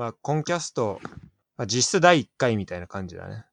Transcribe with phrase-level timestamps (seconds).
[0.00, 0.98] まあ、コンキャスト、
[1.58, 3.44] まあ、実質第1回みたいな感じだね。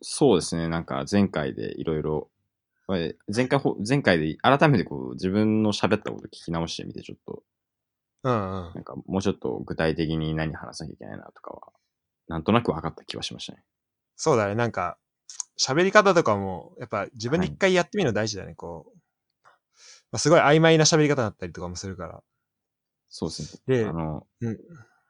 [0.00, 0.66] そうですね。
[0.66, 2.30] なんか前回でいろいろ、
[2.88, 7.42] 前回ほ、前回で改めてこう自分の喋ったこと聞き直してみて、ちょっと、
[8.22, 8.74] うんうん。
[8.74, 11.72] なんかもうちょっと具体的に何話さなきゃいけないなとかは、
[12.26, 13.62] なんとなく分かった気はしましたね。
[14.16, 14.54] そうだね。
[14.54, 14.96] なんか、
[15.60, 18.54] 喋り方とかも、やっぱ自分で一回やってみるの大事だね。
[18.54, 18.98] こう。
[20.10, 22.22] まあ、すごい曖昧な喋り方だったりとかもするから。
[23.10, 23.76] そうですね。
[23.76, 24.58] であの、うん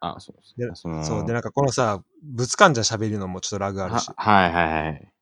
[0.04, 0.74] あ、そうですでね。
[0.74, 1.26] そのそう。
[1.26, 4.14] で、なんかこのさ、ぶつかんじゃ喋るのもちょっとラグあるしは。
[4.16, 5.12] はいはいはい。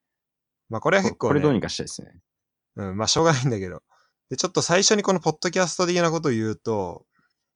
[0.71, 2.15] まあこれは結構、ね、これどうにかしたいですね。
[2.77, 3.83] うん、まあしょうがないんだけど。
[4.30, 7.05] で、ちょっと最初にこのポッドキャスト的なことを言うと、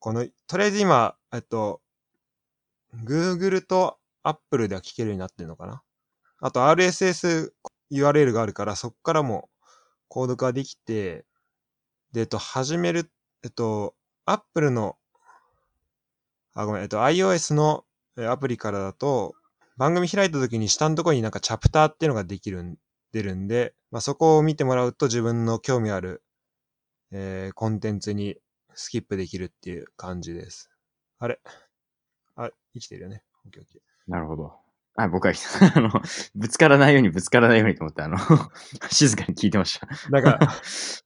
[0.00, 1.80] この、とりあえず今、えっと、
[3.04, 5.82] Google と Apple では聞けるようになってるのかな？
[6.40, 7.52] あと RSS
[7.90, 9.48] URL があるから、そこからも
[10.10, 11.24] 購読ができて、
[12.12, 13.10] で、えっと、始める、
[13.44, 13.94] えっと、
[14.26, 14.96] Apple の、
[16.54, 17.84] あ、ごめん、えっと、iOS の
[18.16, 19.34] アプリからだと、
[19.76, 22.76] 番組開いた時に下のところになんかチャプターっていうのができるん、
[23.12, 26.22] 出るんで、まあ、そこを見てもらうと自分の興味ある、
[27.10, 28.36] えーコンテンツに
[28.74, 30.70] スキップできるっていう感じです。
[31.18, 31.40] あれ？
[32.36, 33.22] あ、生きてるよね。
[33.44, 34.10] オッケーオッケー。
[34.10, 34.63] なるほど。
[34.96, 35.34] あ、僕は、
[35.74, 35.90] あの、
[36.36, 38.16] ぶつからないようにぶつからないようにと思って、あの、
[38.90, 39.88] 静かに聞いてました。
[40.10, 40.38] なんか、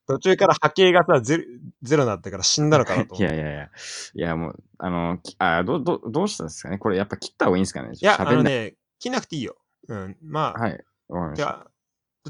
[0.06, 1.44] 途中から波形がさ、ゼロ
[1.83, 3.36] ゼロになったから死んだのかなと思いって。
[3.36, 3.64] やいやいや。
[3.64, 6.77] いや、もう、あの、きあど、ど、どうしたんですかね？
[6.78, 7.91] これやっぱ切った方がいいんですかね？
[7.94, 8.31] いや、あ。
[8.31, 9.56] のね、切んなくていいよ。
[9.89, 10.16] うん。
[10.22, 10.84] まあ、はい。
[11.09, 11.70] わかりました。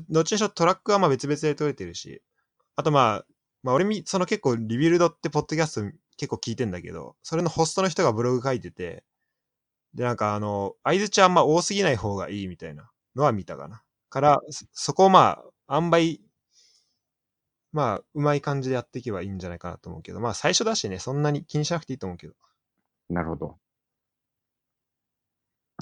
[0.09, 2.23] にしろトラックはまあ別々で撮れてるし、
[2.77, 3.25] あとまあ、
[3.65, 9.05] まあ俺み、その結構リビルドってポッドキャスト結構聞いてんだけど、それのホストの人がブログ書いてて、
[9.95, 13.83] でなんかあの、相づちあんま多すぎない方がいいみたいなのは見たかな。
[14.11, 16.19] から、そそこをまあ、塩梅、
[17.73, 22.35] まあ、うまい感じでやっていけばいいんじゃないかなと思うけど、まあ最初だしね、そんなに気にしなくていいと思うけど。
[23.11, 23.59] なるほど。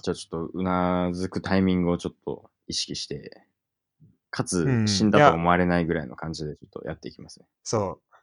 [0.02, 3.46] じゃあちょっと、うなずくタイミングをちょっと意識して、
[4.30, 7.46] かつう、ん死んだと思われないぐらいの感じでちょっとやっていきますね。
[7.62, 8.16] そう。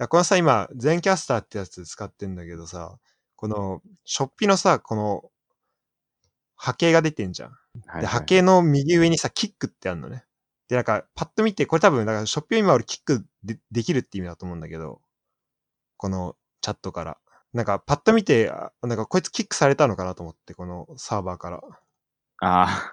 [0.00, 2.98] いやこのさ、今、全キャスターってやつ使ってんだけどさ、
[3.40, 5.30] この、ショッピのさ、この、
[6.56, 7.52] 波形が出てんじゃん。
[7.86, 8.16] はい、で、はい。
[8.18, 10.26] 波形の右上にさ、キックってあるのね。
[10.68, 15.00] で、なんか、パッと見て、これ多分、だから、ショッピは今俺キックでできるって意味だと思うんだけど、
[15.96, 17.16] このチャットから。
[17.54, 21.62] なんか、パッと見て、あなんか、こいつキックされたのかなと思って、このサーバーから。
[22.42, 22.92] あ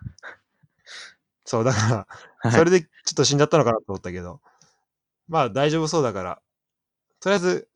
[1.44, 2.08] そう、だから、
[2.40, 4.42] あ、それでちょっと死んじゃったのかなと思ったけど、
[5.28, 6.42] まあ大丈夫そうだから、
[7.20, 7.70] とりあえず、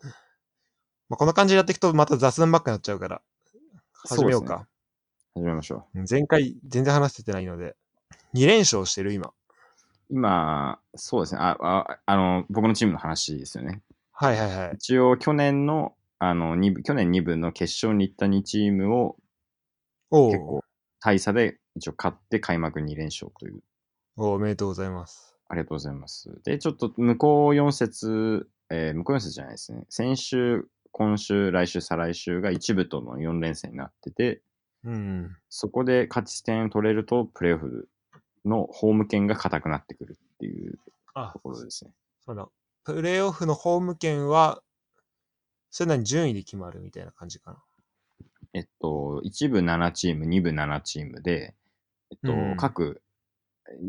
[1.11, 3.21] まあ、この感じでやっていくとまた雑談ばっかになっちゃうから、
[4.07, 4.65] 始めようか。
[5.35, 6.05] 始めましょう。
[6.09, 7.75] 前回全然話せてないので、
[8.33, 9.33] 2連勝してる今。
[10.09, 11.41] 今、そうですね。
[11.41, 13.81] あ、ああの、僕のチームの話ですよね。
[14.13, 14.71] はいはいはい。
[14.75, 19.17] 一応、去年の、あの、二部、去年2部の決勝に行った2チームを
[20.11, 20.63] 結構
[21.01, 23.61] 大差で一応勝って開幕2連勝という。
[24.15, 25.35] おうおめでとうございます。
[25.49, 26.41] ありがとうございます。
[26.45, 29.83] で、ちょっと向こう4節、えー向こう4節じゃないですね。
[29.89, 34.41] 先週、今週、来週、再来週が一部との4連戦になってて、
[34.83, 35.37] うん。
[35.49, 37.89] そこで勝ち点取れると、プレーオフ
[38.45, 40.79] のホーム権が硬くなってくるっていう
[41.13, 41.91] あと、ころですね。
[42.25, 42.51] その、
[42.83, 44.61] プレイオフのホーム権は、
[45.69, 47.63] それなに順位で決まるみたいな感じかな。
[48.53, 51.55] えっと、1部7チーム、2部7チームで、
[52.11, 53.01] えっと、うん各、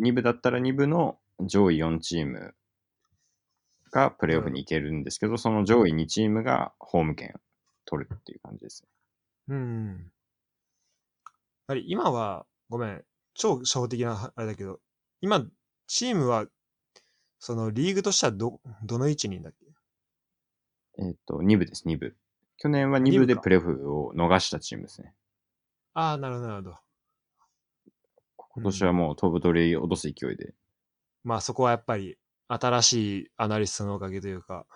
[0.00, 2.54] 2部だったら2部の上位4チーム
[3.92, 7.40] がプレーオフに行けるんですけど、その上位2チームがホーム権を
[7.84, 8.88] 取るっていう感じですね。
[9.48, 10.12] うん。
[11.66, 13.04] あれ、今は、ごめん、
[13.34, 14.80] 超初歩的なあれだけど、
[15.20, 15.46] 今、
[15.86, 16.46] チームは、
[17.38, 19.66] そのリーグとしてはど、どの位置にいんだっけ？
[20.98, 22.16] えっと、2部です、2部。
[22.58, 25.14] 去年は2部でプレーオフを逃したチームですね。
[25.94, 26.78] ああ、なるほど、なるほど。
[28.36, 30.54] 今年はもう飛ぶ鳥落とす勢いで、
[31.24, 32.18] まあそこはやっぱり、
[32.52, 32.92] 新し
[33.22, 34.66] いアナリストのおかげというか、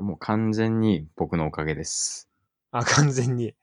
[0.00, 2.28] もう完全に僕のおかげです。
[2.70, 3.54] あ、完全に。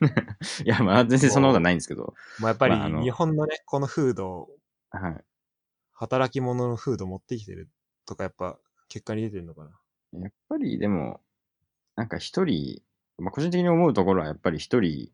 [0.64, 4.48] いや、まあ全然そんなことはないんですけど、もうやっぱり日本のね、この風土を、
[4.90, 5.24] はい。
[5.92, 7.68] 働き者の風土を持ってきてる
[8.06, 8.58] とか、やっぱ
[8.88, 10.20] 結果に出てるのかな。
[10.20, 11.20] やっぱりでも、
[11.96, 12.82] なんか一人、
[13.18, 15.10] まあ、個人的に思うところはやっぱり一人、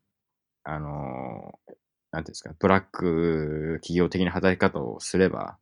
[0.65, 1.75] あのー
[2.13, 5.59] なんていうんですか、ブラック企業的な働き方をすれば、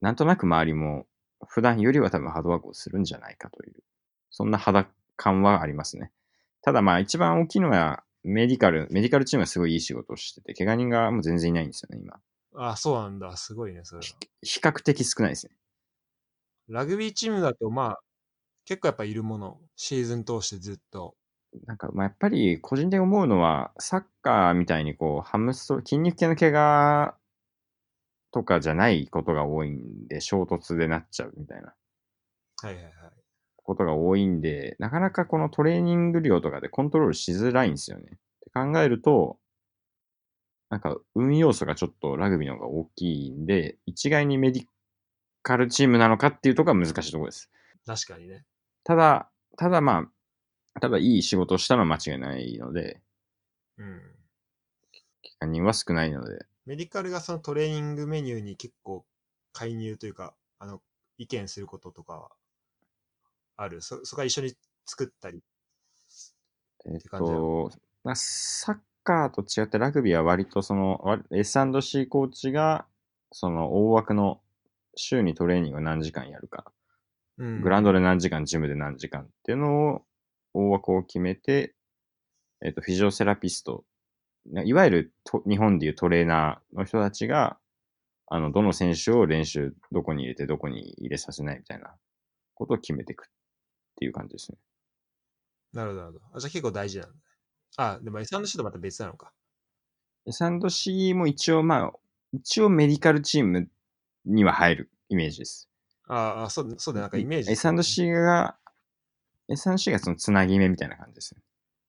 [0.00, 1.06] なんとなく周りも
[1.46, 3.74] 普段よりは多分ハードワークをするんじゃないかという、
[4.30, 6.12] そんな肌感はありますね。
[6.62, 12.20] ただまあ一番大きいのはメディカル、メディカルチームはすごいいい仕事をしてて、怪我人がもう全然いないんですよね、今。
[12.58, 13.36] あそうなんだ。
[13.36, 14.04] すごいね、それは。
[14.42, 15.52] 比較的少ないですね。
[16.68, 17.98] ラグビーチームだと、まあ、
[18.64, 19.60] 結構やっぱいるもの。
[19.76, 21.14] シーズン通してずっと。
[21.66, 27.14] なんか、まあ、やっぱり個人的に思うのは、サッカーみたいにこう、ハムスト、筋肉系の怪我
[28.36, 31.74] とかじゃないことが多いんで、衝突でなっちゃうみたいな
[32.62, 32.92] はいはいはい。
[33.56, 38.04] ことが多いんで、なかなかこのトレーニング量とかでコントロールしづらいんですよね。
[38.04, 38.08] っ
[38.40, 39.38] て考えると、
[40.68, 44.66] なんか運要素がちょっとラグビーの方が大きいんで、一概にメディ
[45.42, 47.50] カルチームなのかっていうところが難しいところです。
[47.86, 48.44] 確かにね。
[48.84, 50.10] ただ、ただま
[50.74, 53.00] あ、ただいい仕事をしたのは間違いないので、
[53.78, 54.00] うん。
[55.40, 59.04] 怪我人は少ないので、メディカルがそのトレーニングメニューに結構
[59.52, 60.82] 介入というか、あの、
[61.16, 62.30] 意見することとかは
[63.56, 63.80] ある？
[63.80, 64.52] そ、そこは一緒に
[64.84, 65.42] 作ったり。
[66.86, 67.70] えって感じなと、
[68.04, 72.86] まあ、サッカーと違ってラグビーは割とそのわ S&C コーチが
[73.32, 74.40] その大枠の
[74.94, 76.72] 週にトレーニングを何時間やるか、
[77.38, 80.02] うんグラウンドで何時間、ジムで何時間っていうのを
[80.54, 81.74] 大枠を決めて、
[82.64, 83.95] えっと、フィジオセラピスト、な
[84.64, 87.58] いわゆると日本でいうトレーナーの人たちが、
[88.28, 91.94] あの、どの選手を練習どこに入れてどこに入れさせないみたいな
[92.54, 93.30] ことを決めていくっ
[93.96, 94.58] ていう感じですね。
[95.72, 96.24] なるほど、なるほど。
[96.34, 97.20] あじゃあ結構大事なんだね。
[97.76, 99.32] あ、でも S&C とまた別なのか。
[100.26, 101.92] S&C も一応まあ、
[102.32, 103.68] 一応メディカルチーム
[104.24, 105.68] には入るイメージです。
[106.08, 107.52] ああ、そう、そうだ、なんかイメージ。
[107.52, 108.56] S&C が、
[109.48, 111.42] S&C がそのつなぎ目みたいな感じですね。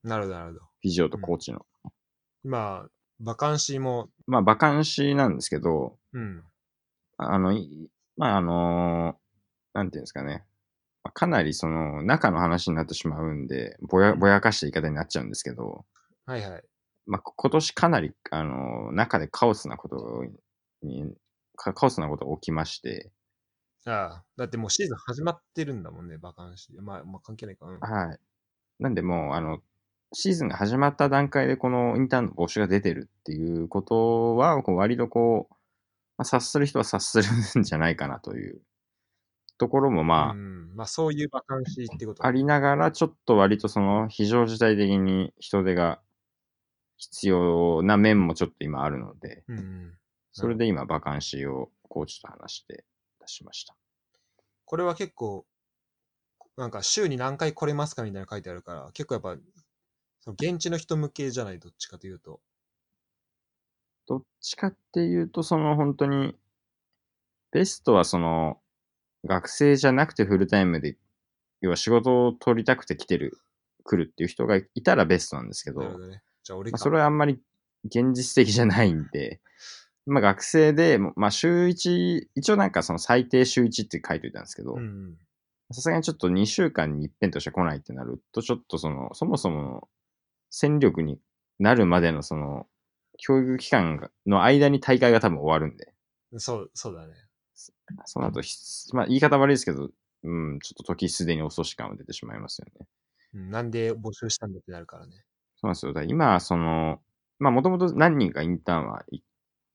[0.04, 0.66] なるほど、なるほど。
[0.66, 1.66] フィジオとコーチの。
[2.44, 2.88] 今、
[3.20, 6.44] バカンシーも、まあ、バカンシなんですけど、うん。
[7.18, 9.20] あの、いまあ、あの、
[9.74, 10.46] なんていうんですかね。
[11.04, 15.86] まあかなりその中の話になってしまうんで、ぼや、ぼやかした言い方になっちゃうんですけど、
[16.26, 16.64] はいはい。
[17.06, 20.26] まあ、こ今年かなり、あの、中でカオスなこと
[20.84, 21.16] に、
[21.56, 23.12] かカオスなことが起きまして、
[23.86, 26.82] ああ、だってもうシーズン始まってるんだもんね、バカンシー。
[26.82, 27.66] まあ、まあ関係ないか。
[27.68, 27.80] うん。
[27.80, 28.20] はい。
[28.80, 29.60] なんでもう、あの、
[30.14, 35.54] シーズンが始まった段階でこのインターンの募集が出てるっていうことは、こう割とこう、
[36.18, 38.62] まあ、察する人は察するんじゃないかなという
[39.58, 46.00] ところもまあ、うん、まあそういうバカンシーってことありながら、ちょっと割とその非常事態的に人手が
[46.98, 49.94] 必要な面もちょっと今あるので、うんうん。
[50.32, 52.86] それで今バカンシーをコーチと話して
[53.22, 53.76] 出しました。
[54.66, 55.46] これは結構、
[56.58, 59.36] なんか週に何回来れますかみたいなの書いてあるから、結構やっぱ、
[60.34, 62.42] 現地の人向けじゃない、どっちかというと。
[64.08, 66.36] どっちかっていうと、その本当に、
[67.52, 68.60] ベストはその、
[69.26, 70.98] 学生じゃなくてフルタイムで、
[71.62, 73.40] 要は仕事を取りたくて来てる、
[73.84, 76.22] 来るっていう人がいたらベストなんですけど、なるほどね。
[76.44, 76.76] じゃあ俺か。
[76.76, 77.40] まあ、それはあんまり
[77.86, 79.42] 現実的じゃないんで、
[80.06, 85.18] まあ学生で、まあ週1、一応なんかその最低週1って書いておいたんですけどうん、うん。
[85.74, 89.88] さすがにちょっと2週間に一遍として来ないってなると、ちょっとその、そもそもの
[90.50, 91.20] 戦力に
[91.60, 92.68] なるまでのその、
[93.18, 95.94] 教育期間がの間に大会が多分終わるんで、
[96.38, 97.14] そう、そうだね。
[98.06, 98.56] その後ひ、
[98.94, 99.90] まあ言い方悪いですけど、
[100.24, 102.88] うん、ちょっと時すでに遅し感は出てしまいますよね。
[103.34, 105.14] うん、なんで募集したんだってなるからね。
[105.56, 105.94] そうなんですよ。
[105.94, 107.00] だ今、その、
[107.40, 109.22] まあもともと何人かインターンはい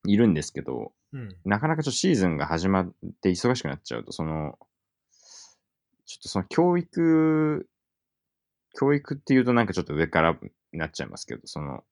[0.06, 1.36] いるんですけど、うん。
[1.44, 4.58] なかなかちょっとシーズンが始まって忙しくなっちゃうと、その、
[6.06, 7.68] ちょっとその教育、
[8.78, 10.38] 教育っていうとなんかちょっと上から
[10.72, 11.84] になっちゃいますけど、その、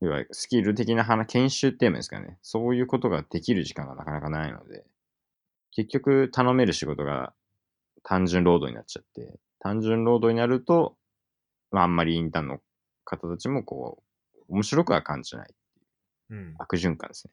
[0.00, 2.38] いわゆるスキル的な話、研修って言うんですかね。
[2.42, 4.84] そういうことができる時間がなかなかないので、
[5.70, 7.32] 結局頼める仕事が
[8.02, 10.96] 単純労働になっちゃって、単純労働になると、
[11.70, 12.60] まああんまりインターンの
[13.04, 14.02] 方たちもこ
[14.34, 15.54] う、面白くは感じない
[16.30, 16.54] うん。
[16.58, 17.32] 悪循環ですね。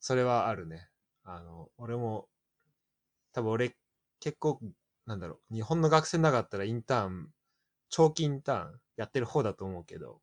[0.00, 0.88] それはあるね。
[1.24, 2.28] あの、俺も、
[3.32, 3.76] 多分俺、
[4.18, 4.58] 結構、
[5.06, 7.28] なんだろう、日本の学生なかったらインターン、
[7.90, 10.20] 長期インターンやってる方だと思うけど、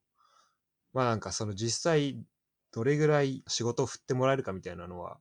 [0.93, 2.19] まあなんかその実際、
[2.71, 5.19] どれぐらい仕事を振ってもらえるかみたいなのは、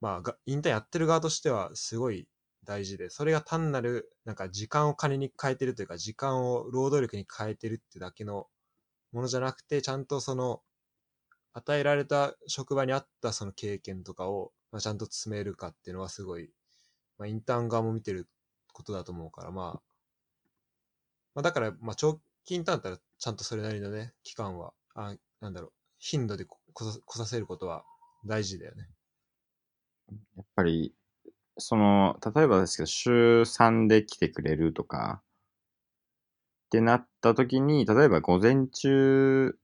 [0.00, 2.28] まあが、インターンやってる側としてはすごい
[2.64, 8.46] 大事で、それが単なる、なんか時間を金に変えてるというか、時間を労働力に変えてるってだけの
[9.12, 10.62] ものじゃなくて、ちゃんとその、
[11.52, 16.50] 与えられた職場にあったその経験とかを、まあ、ちゃんと詰めるかっていうのはすごい、
[17.18, 18.28] まあ、インターン側も見てる
[18.72, 19.89] ことだと思うから、まあ、
[21.34, 26.58] まあ、だから、まあ、長期インターンだったら、ちゃんとそれなりのね、期間は、あなんだろう、頻度で来
[27.16, 27.84] させることは
[28.26, 28.88] 大事だよね。
[30.36, 30.94] やっぱり、
[31.58, 35.22] その、例えばですけど、週3で来てくれるとか、
[36.66, 39.56] ってなった時に、例えば午前中、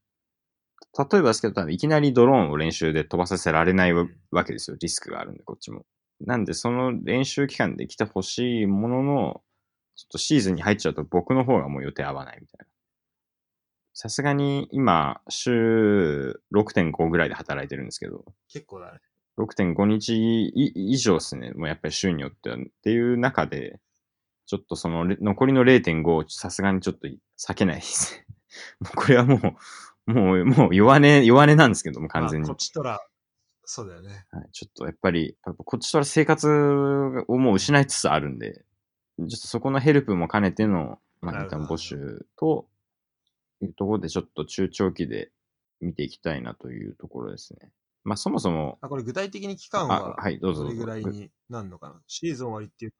[0.98, 4.06] 例えばですけど、いきなりドローンを練習で飛ばさせられないわ
[4.44, 4.76] けですよ。
[4.80, 5.84] リスクがあるんで、こっちも。
[6.20, 9.42] なんで、その練習期間で来てほしいものの、
[9.96, 12.66] ちょっとシーズンに入っちゃうと僕の方がもう予定合わないみたいな。
[13.94, 19.00] さすがに今、週6.5ぐらいで働いてるんですけど、結構だね。
[19.38, 21.52] 6.5日い以上ですね。
[21.52, 22.56] もうやっぱり週によっては。
[22.56, 23.80] っていう中で、
[24.44, 28.26] ちょっとそのれ残りの0.5をさすがにちょっと避けないですね。
[28.80, 29.56] もうこれはも
[30.06, 32.48] う、もう、もう弱音、弱音なんですけども、完全に。
[32.48, 33.00] まあこっちとら、
[33.64, 34.26] そうだよね。
[34.30, 36.48] はい、ちょっとやっぱり、やっぱこっちとら生活
[37.28, 38.62] をもう失いつつあるんで、
[39.18, 42.66] ちょっとそこのヘルプも兼ねての、まあ、なるほどインターン募集と、
[43.62, 45.30] いうところでちょっと中長期で
[45.80, 47.70] 見ていきたいなというところですね。
[48.04, 51.94] まあそもそも、あ、これ具体的に期間あは、はい、どうぞどれぐらいになんのかな？
[52.06, 52.96] シーズン終わりっていうと、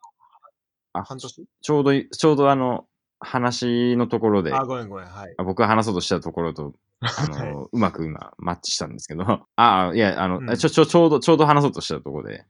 [0.95, 1.47] あ半年？
[1.61, 2.87] ちょうどい、ちょうどあの、
[3.21, 5.35] 話のところで、あ、ごめんごめん、はい。
[5.37, 7.53] あ僕が話そうとしたところと、あはい。
[7.53, 10.57] の、うまく今、マッチしたんですけど、ああ、いや、あの、うん。
[10.57, 12.47] ちょ、ちょ、ちょうど、ちょうど話そうとしたところで、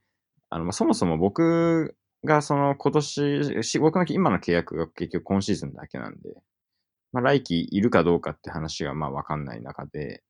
[0.50, 6.35] あの、まあそもそも僕がその今年、し僕の今の契約が結局今シーズンだけなんで、
[7.12, 10.23] まあ来季いるかどうかって話がまあわかんない中で、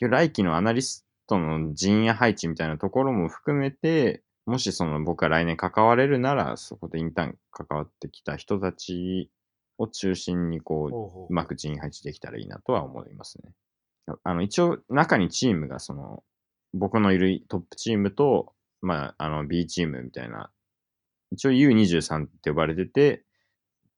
[0.00, 9.30] 来季のアナリストの陣営配置みたいなところも含めて、もしその僕が来年関われるなら、そこでインターン関わってきた人たち
[9.78, 13.52] を中心にこう、うまく人員配置できたらいいなとは思いますね。
[14.24, 16.22] あの、一応、中にチームが、その、
[16.74, 20.50] 僕のいるトップチームと、まあ、あの、B チームみたいな、
[21.30, 23.24] 一応 U23 って呼ばれてて、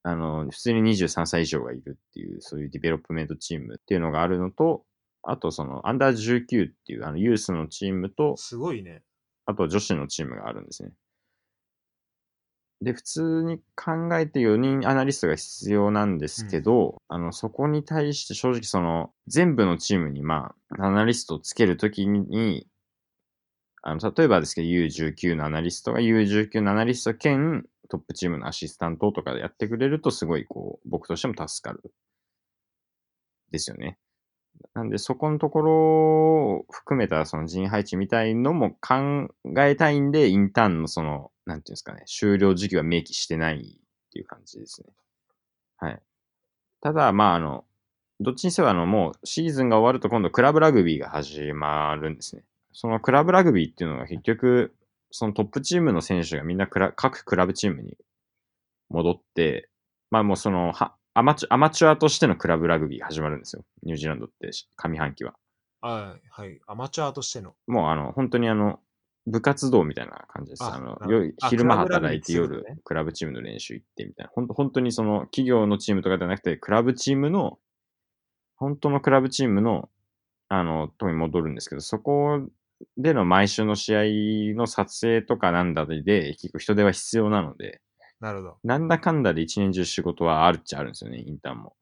[0.02, 4.84] あの、普通に23歳以上がいるっていう、そういう development チームっていうのがあるのと、
[5.22, 9.02] あとその、アンダー19っていう、あの、ユースのチームと、すごいね。
[9.46, 10.92] あと女子のチームがあるんですね。
[12.82, 22.66] で、普通に考えて4人アナリストが必要なんですけど、あの、そこに対して正直その、全部のチームにまあ、アナリストをつけるときに、
[23.82, 31.92] あの、例えばですけど U19 のアナリストが U19 のアナリスト兼トップチームのアシスタントとかでやってくれるとすごいこう、僕としても助かる。
[33.50, 33.98] ですよね。
[34.72, 44.88] なんで、そこのところを含めたその人配置みたいのも考えたいんで、インターンのその、なんていうんですかね、終了時期は明記してないっていう感じですね。
[45.76, 46.02] はい。
[46.80, 47.64] ただ、まあ、あの、
[48.20, 52.44] どっちにせよ、あの、もうシーズンが終わると今度クラブラグビーが始まるんですね。
[52.72, 54.74] そのクラブラグビーっていうのが結局、
[55.10, 57.96] そのトップチームの選手がみんなクラ各クラブチームに
[58.88, 59.68] 戻って、
[60.10, 63.64] まあもうその、はアマチュアマチュアとしてのクラブラグビーが始まるんですよ。
[63.82, 65.34] ニュージーランドって上半期は。
[65.82, 66.60] はい、はい。
[66.66, 67.54] アマチュアとしての。
[67.66, 68.80] もうあの、本当にあの、
[69.26, 70.64] 部活動みたいな感じです。
[70.64, 70.98] ああの
[71.48, 74.32] 昼間働いて夜クラブチームの練習行ってみたいな。
[74.34, 77.58] ほんと本当にその、企業のチームとかじゃなくて、クラブチームの、
[78.56, 79.90] 本当のクラブチームの、
[80.48, 82.48] あの、とこに戻るんですけど、そこ
[82.96, 87.80] での毎週の試合の撮影とかなんだで、結構人手は必要なので、
[88.20, 88.58] なるほど。
[88.64, 91.76] なんだかんだで一年中仕事はあるっちゃあるんですよね、インターンも。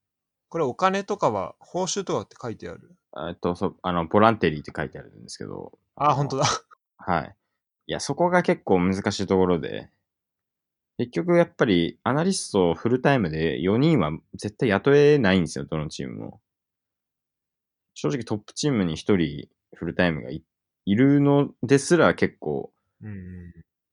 [0.48, 2.96] これお金とかは、報酬とかって書いてある？
[3.28, 5.78] えっと、そう、あの、 voluntary って書いてあるんですけど。
[5.96, 6.44] あ、の本当だ。
[6.96, 7.36] はい。
[7.86, 9.90] いや、そこが結構難しいところで、
[10.98, 16.40] 結局やっぱりアナリストフルタイムで4人は絶対雇えないんですよ、どのチームも。
[17.94, 20.42] 正直トップチームに1人フルタイムがい
[20.90, 22.72] いるのですら結構。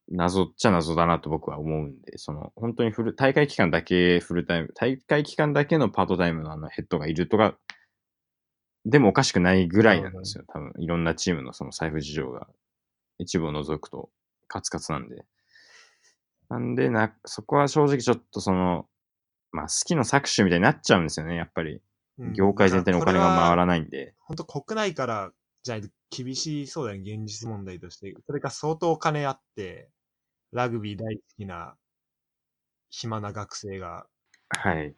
[0.09, 7.55] 謎っちゃ謎だなと僕は思うんで、その本当にフル、大会期間だけフルタイム、大会期間だけのパートタイムのあのヘッドがいるとか、
[8.85, 10.45] でもおかしくないぐらいなんですよ。
[10.47, 12.47] 多分、いろんなチームのその財布事情が
[13.19, 14.09] 一部を除くと
[14.47, 15.25] カツカツなんで。
[16.49, 18.87] なんでな、そこは正直ちょっとその、
[19.51, 21.73] まあ好きの搾取みたいになっちゃうんですよね、やっぱり。
[21.73, 23.81] うん業界全体にお金が回らない。
[23.81, 24.15] んで。
[24.19, 28.15] 本当国内からじゃないと厳しそうだよね、現実問題として。
[28.25, 29.89] それが相当お金あって、
[30.51, 31.75] ラグビー大好きな
[32.89, 34.07] 暇な学生が、
[34.49, 34.95] はい。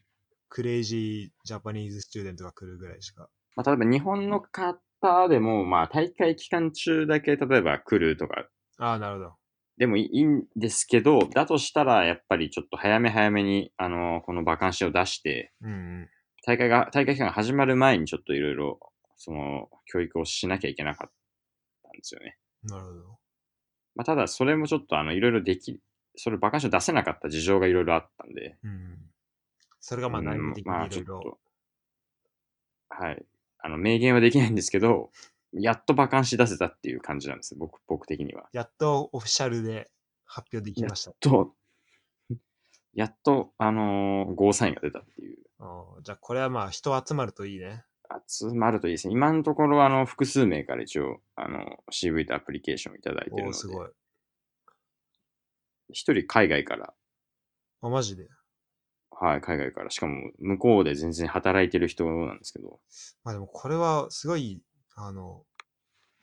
[0.49, 3.29] クレイジージャパニーズスチューデントが来るぐらいしか。
[3.55, 8.47] まあ例えば日本の方でも、まあ大会期間中だけ例えば来るとか
[8.77, 9.33] ああ、なるほど。
[9.77, 16.09] でもいいんですけど、だとしたら、やっぱりちょっと早め早めに、あの、このバカンシを出して、うんうん。
[16.45, 18.79] 大会が、大会期間が始まる前にちょっといろいろ、
[19.19, 21.11] その、教育をしなきゃいけなかっ
[21.83, 22.37] たんですよね。
[22.63, 23.19] なるほど。
[23.95, 25.79] まあ、ただ、それもちょっと、あの、いろいろでき、
[26.15, 28.97] それバカン出せなかった事情がいろいろあったんで、うんうん。
[29.81, 31.21] それがまあうん内部的まあ、にいろいろ。
[31.21, 31.37] ちょっ
[32.89, 33.25] と、はい。
[33.59, 35.11] あの、明言はできないんですけど、
[35.51, 38.47] やっとバカンシ出せたっていう感じなんです、僕、僕的には。
[38.53, 39.91] やっとオフィシャルで
[40.25, 41.11] 発表できました。
[41.19, 41.55] と、
[42.93, 45.37] やっと、あのーゴーサインが出たっていう。
[46.03, 47.83] じゃあこれはまあ人集まるといいね。
[48.27, 49.13] 集まるといいですね。
[49.13, 53.89] 今のところ、あの、複数名から一応、あの、CV とアプリケーションをいただいてるので、おおすごい。
[55.91, 56.93] 一人海外から、
[57.81, 58.27] あ、マジで？
[59.11, 59.89] はい、海外から。
[59.89, 62.79] しかも、向こうで全然働いてる人なんですけど、
[63.23, 64.61] まあでもこれはすごい、
[64.95, 65.45] あの、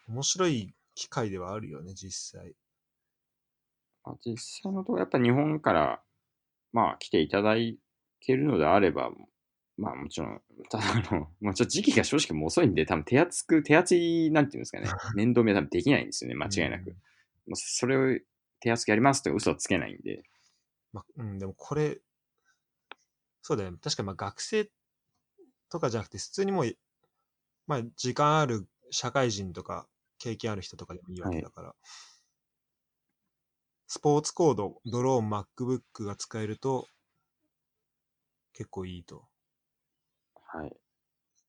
[0.08, 2.54] 面白い機会ではあるよね、実際。
[4.04, 6.02] まあ、実際のところ、やっぱ日本から、
[6.72, 7.54] まあ、来ていただ
[8.20, 9.10] けるのであれば、
[9.76, 10.40] まあもちろん、
[10.70, 16.88] ただあの、まあちょっと時期が正直もう遅いんで、多分手厚く、手厚い、なんていうんですかね、 面倒見は多分できないんですよね、間違いなく。
[16.88, 16.96] うん
[17.46, 18.18] もうそれを
[18.60, 20.24] 手厚くやりますと嘘はつけないんで、
[20.92, 22.00] まあ、うん、でもこれ、
[23.42, 23.78] そうだよね。
[23.80, 24.68] 確かにまあ学生
[25.70, 26.76] とかじゃなくて、普通にもう、
[27.66, 29.86] まあ時間ある社会人とか
[30.18, 31.74] 経験ある人とかでもいいわけだから、
[33.86, 36.88] スポーツコード、ドローン、MacBook が使えると、
[38.52, 39.28] 結構いいと。
[40.56, 40.76] はい。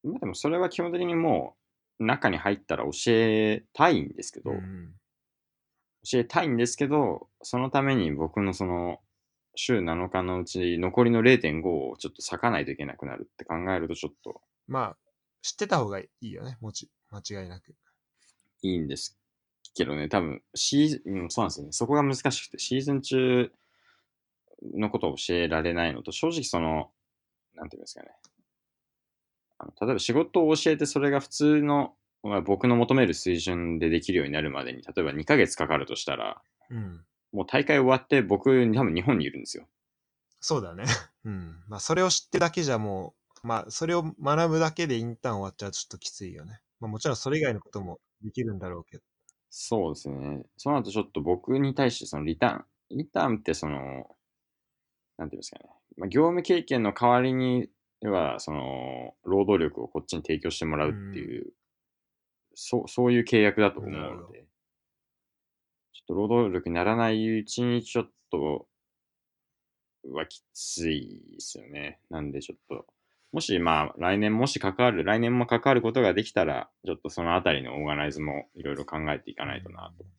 [0.03, 1.55] まあでもそれは基本的にも
[1.99, 4.93] う中に入ったら教えたいんですけど、うん
[6.09, 8.99] 教えたいんですけど、そのために僕のその
[9.55, 14.97] 週7日のうち残りの0.5をちょっと割かないといけなくなるって考えるとちょっとまあ、
[15.41, 17.73] 知ってた方がいいよね、もち、間違いなく。
[18.61, 19.17] いいんです
[19.73, 21.71] けどね、多分シーズン、うん、そうなんですよね。
[21.71, 23.51] そこが難しくて、シーズン中
[24.75, 26.91] のことを教えられないのと、正直その、
[27.55, 28.09] なんていうんですかね。
[29.81, 37.03] 例えば仕事を教えてそれが普通の、まあ、僕の求める水準でできるようになるまでに、例えば2ヶ月かかるとしたら、うん。
[37.33, 39.67] もう大会終わって僕多分日本にいるんですよ。
[40.39, 40.83] そうだね。
[41.25, 41.63] うん。
[41.67, 46.61] まあ、それを知ってだけじゃもう、まあ、それを学ぶだけでインターン終わっちゃうとちょっときついよね。
[46.79, 49.03] まあ、もちろんそれ以外のこともできるんだろうけど。
[49.49, 50.43] そうですね。
[50.57, 52.97] その後ちょっと僕に対してそのリターン。
[52.97, 54.15] リターンってその、
[55.17, 55.69] なんていうんですかね。
[55.97, 57.69] まあ、業務経験の代わりに
[58.05, 61.53] は、その、労働力をこっちに提供してもらうっていう、
[62.53, 64.45] そう、そういう契約だと思うので、
[65.93, 68.67] ちょっと労働力にならないうちにちょっと、
[70.03, 71.99] はきついですよね。
[72.09, 72.85] なんでちょっと、
[73.31, 80.03] もしまあ来年もし関わる、来年も関わることができたら、ちょっとそのあたりのオーガナイズもいろいろ考えていかないとなと。
[80.03, 80.11] やっ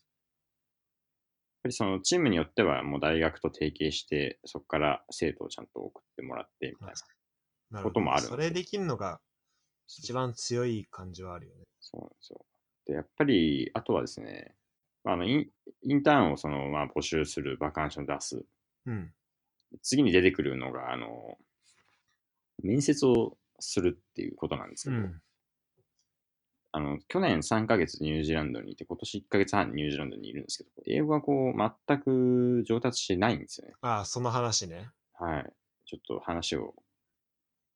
[1.62, 7.17] ぱりそのチームによってはもう大学と提携して、そこから生徒をちゃんと送ってもらってみたいな。
[7.70, 9.20] なこともあるそれできるのが
[9.86, 11.64] 一番強い感じはあるよね。
[11.80, 12.44] そうなんですよ。
[12.86, 14.54] で、やっぱり、あとはですね、
[15.04, 15.46] まあ、あのイン
[15.82, 18.44] インターンをその、まあ、募集するバカンション出す。
[18.86, 19.12] うん。
[19.82, 21.38] 次に出てくるのが、あの、
[22.62, 25.22] 面接をするっていうことなんですけど、うん。
[26.72, 33.74] あの、去年3ヶ月ニュージーランドにいて、今年1ヶ月半ニュージーランドにいるんですけど、英語がこう、全く上達しないんですよね。
[33.80, 34.90] ああ、その話ね。
[35.14, 35.52] はい。
[35.86, 36.74] ちょっと話を、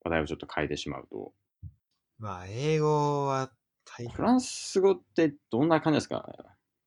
[0.04, 1.32] 話題をちょっと変えてしまうと、
[2.18, 3.50] まあ、英語は
[3.84, 4.14] 大変。
[4.14, 6.24] フランス語ってどんな感じですか？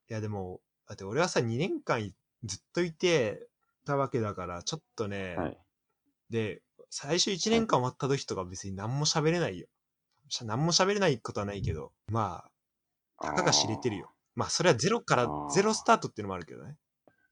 [0.10, 2.12] いや、でも、だって俺はさ、2年間
[2.44, 3.48] ずっといて
[3.86, 5.58] たわけだから、ちょっとね、はい。
[6.30, 9.68] で、最初1年間終わった時とか別に何も喋れないよ。
[10.30, 12.46] しゃ何も喋れないことはないけど、ま
[13.18, 14.12] あ、たかが知れてるよ。
[14.36, 16.78] まあ、それはゼロからゼロスタートっていうのもあるけどね。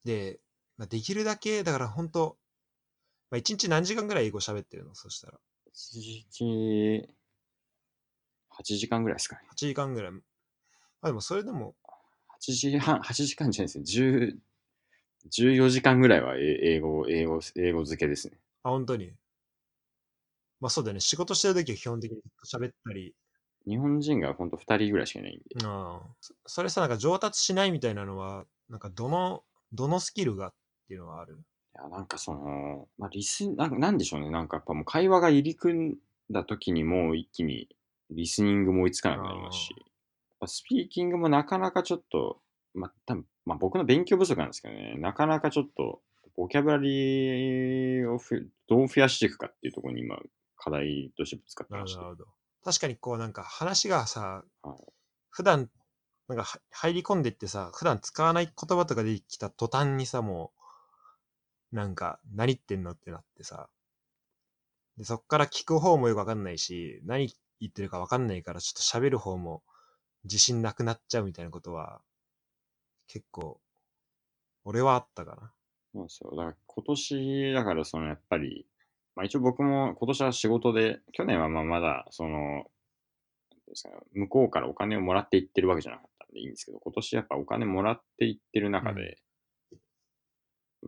[0.04, 0.40] で、
[0.78, 2.38] まあ、できるだけ、だから本当
[3.32, 4.94] まあ、1日何時間ぐらい英語喋ってるの？
[4.94, 5.40] そしたら。
[5.74, 7.16] 1日、
[8.50, 9.42] 8時間ぐらいですかね。
[9.52, 10.12] 8時間ぐらい。
[10.12, 10.20] ま
[11.02, 11.76] あ、でもそれでも、
[12.40, 13.84] 8時半、8時間じゃないですね。
[13.84, 14.40] 10、
[15.30, 18.40] 14時間ぐらいはえ英語、英語、英語付けですね。
[18.64, 19.14] あ、本当に。
[20.60, 21.00] まあそうだよね。
[21.00, 23.16] 仕事してる時は基本的に喋ったり、
[23.66, 25.44] 日本人がほんと2人ぐらいしかいないんで。
[25.66, 30.54] ああそそれさ、なんか上達しないみたいなのは、なんかどの、どのスキルがっ
[30.88, 31.40] ていうのはある？
[31.76, 34.30] いや、なんかその、まあ、リスなん、なんでしょうね。
[34.30, 35.96] なんかやっぱもう会話が入り組ん
[36.32, 37.68] だ時にもう一気に
[38.12, 39.86] リスニングも追いつかなくなりますし、やっ
[40.42, 42.40] ぱスピーキングもなかなかちょっと、
[42.74, 46.02] まあ、多分まあ、僕の勉強不足なんですけどね、なかなかちょっと、
[46.36, 50.18] ボキャブラリーをふどう増やしていくかっていうところに今、
[50.58, 52.26] 課題としてぶつかってましてなるほど。
[52.64, 54.94] 確かにこうなんか話がさ、はい
[55.30, 55.70] 普段、
[56.28, 60.63] なんかは入り込んでってさ、普段使わない言葉とか出てきた途端にさ、もう、
[61.74, 63.68] なんか、何言ってんのってなってさ、
[64.98, 69.64] で、そっから聞く方もよくわかんないし、何言ってるかわかんないから、ちょっと喋る方も
[70.24, 72.02] 自信なくなっちゃうみたいなことは、
[73.08, 73.60] 結構、
[74.66, 75.52] 俺はあったかな。
[75.94, 76.30] そうですよ。
[76.32, 78.68] だから今年、だからそのやっぱり、
[79.16, 82.66] まあ一応僕も今年は仕事で、去年はまあまだその、
[84.14, 89.18] 向こうからお金をもらっていってるわけじゃなかったんでいいんですけど、今年やっぱお金もらっていってる中で、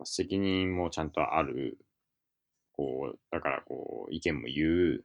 [0.04, 1.78] 責任もちゃんとある、
[2.72, 4.66] こう、だからこう、意見も言
[4.98, 5.04] う、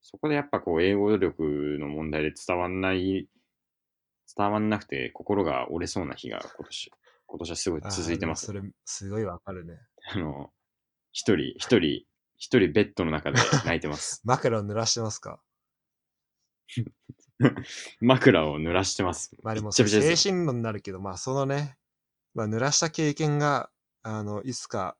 [0.00, 3.28] そこでやっぱこう、英語力の問題で伝わんない、
[4.36, 6.90] 伝わんなくて心が折れそうな日が今年、
[7.26, 8.46] 今年はすごい続いてます。
[8.46, 9.78] それ、すごいわかるね。
[10.12, 10.52] あの、
[11.12, 12.04] 一人、一人、
[12.36, 14.20] 一人ベッドの中で泣いてます。
[14.26, 15.40] 枕を濡らしてますか？
[18.00, 19.30] 枕を濡らしてます。
[19.42, 21.78] まあでも、精神論になるけど、まあそのね、
[22.34, 23.70] まあ濡らした経験が、
[24.08, 24.96] あの、いつか、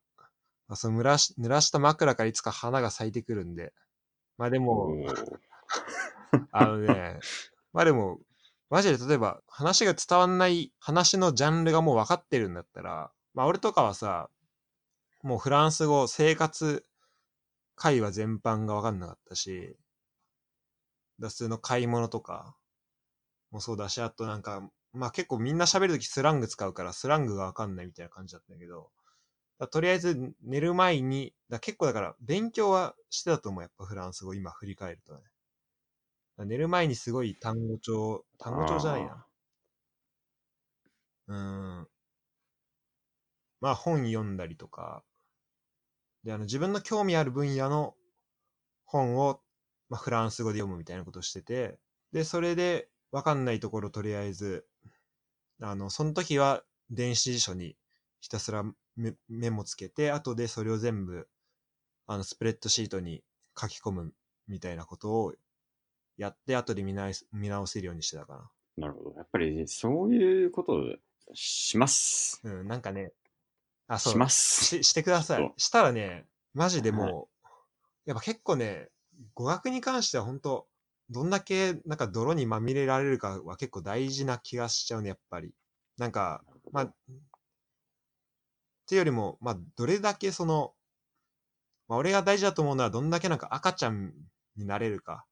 [0.69, 3.73] まあ、その濡らし、濡らした枕からいつか花が咲いてくるんで、
[4.37, 4.95] まあでも、
[6.53, 7.19] あのね、
[7.73, 8.21] まあでも、
[8.69, 14.29] マジで例えば話が伝わんない話のジャンルがもう分かってるんだったら、まあ俺とかはさ、
[15.23, 16.85] もうフランス語、生活
[17.75, 19.75] 会話全般が分かんなかったし、
[21.19, 22.57] だ普通の買い物とか
[23.51, 28.98] もそうだし、あとなんか、まあ結構みんな喋るときスラング使うからスラングが分かんないみたいな感じだったんだけど、だ
[29.67, 35.21] とりあえず寝る前に、だ結構だから勉強はしてたと思う、やっぱフランス語今振り返るとね。
[36.39, 39.27] 寝る前にすごい単語帳、単語帳じゃないな。
[41.29, 41.89] うーん。
[43.61, 45.05] まあ本読んだりとか、
[46.25, 47.95] で、あの自分の興味ある分野の
[48.85, 49.41] 本を、
[49.89, 51.79] まあ、フランス語で読むみたいなことをしてて、
[52.13, 54.67] で、それでわかんないところとりあえず、
[55.61, 57.77] あの、その時は電子辞書に
[58.21, 58.65] ひたすら
[58.97, 61.29] メメモつけて、後でそれを全部、
[62.07, 63.23] あの、スプレッドシートに
[63.59, 64.13] 書き込む
[64.49, 65.35] みたいなことを
[66.17, 69.15] やって、後で見直す見直せるようにしてたかなるほど。
[69.17, 70.83] やっぱりそういうことを
[71.35, 72.41] します。
[72.45, 72.53] な。
[72.53, 73.13] うん、なんかね、
[73.87, 74.13] あ、そう。
[74.13, 74.65] します。
[74.65, 75.43] ししてくださそ。
[75.43, 77.49] いうしたらね、マジでもう、
[78.07, 78.89] やっぱ結構ね、
[79.35, 80.67] 語学に関しては本当
[81.11, 85.53] どんだけなんか泥にまみれられるかは結構大事な気がしちゃうね、やっぱり。
[85.97, 86.95] なんか、まあ、
[88.89, 90.73] っていうよりも、まあ、どれだけその、
[91.89, 94.15] まあ、俺が大事だと思うのは、どんだけなんか赤ちゃん
[94.57, 95.27] になれるか。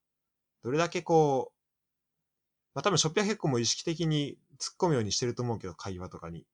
[0.63, 1.57] どれだけこう、
[2.75, 6.45] まあ多分ショッピは結構もう意識的に突っ込むようにしてると思うけど、会話とかに。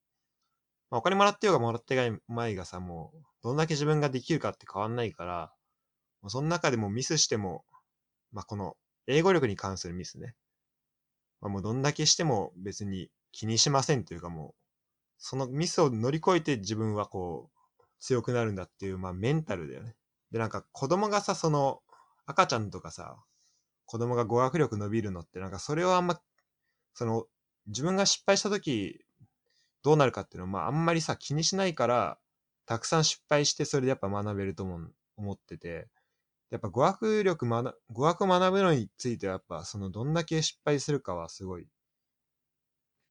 [0.89, 5.51] まあお金もらってようがもらってない前がさ、もう、どんだけ自分ができるかって変わんないから、
[6.21, 7.65] もうその中でもミスしても、
[8.31, 10.35] まあこの、英語力に関するミスね。
[11.41, 14.62] まあもうどんだけしても別に気にしませんというかもう、
[15.25, 19.95] そのミスを乗り越えて自分はこう、強くなるんだっていう、まあメンタルだよね。
[20.31, 21.81] で、なんか子供がさ、その、
[22.25, 23.17] 赤ちゃんとかさ、
[23.85, 26.21] 子供が語学力伸びるのって、なんかそれをあんま、
[26.95, 27.25] その、
[27.67, 29.05] 自分が失敗した時、
[29.83, 32.19] どうなるかっていうのは、まああんまりさ、気にしないから、
[32.65, 35.89] たくさん失敗して、それでやっぱ学べると思う、思ってて、
[36.51, 41.67] やっぱ語学力学、語学学ぶのについては、やっぱその、どんだけ失敗するかはすごい、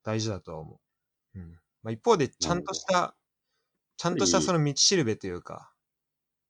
[0.04, 0.80] 大事だとは思
[1.34, 1.38] う。
[1.40, 1.61] うん。
[1.82, 3.16] まあ一方で、ちゃんとした、
[3.96, 5.72] ちゃんとしたその道しるべというか、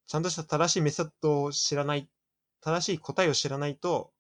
[0.07, 2.11] ちゃんとした正しいメソッドを知らない、
[2.63, 4.13] 正しい答えを知らないと、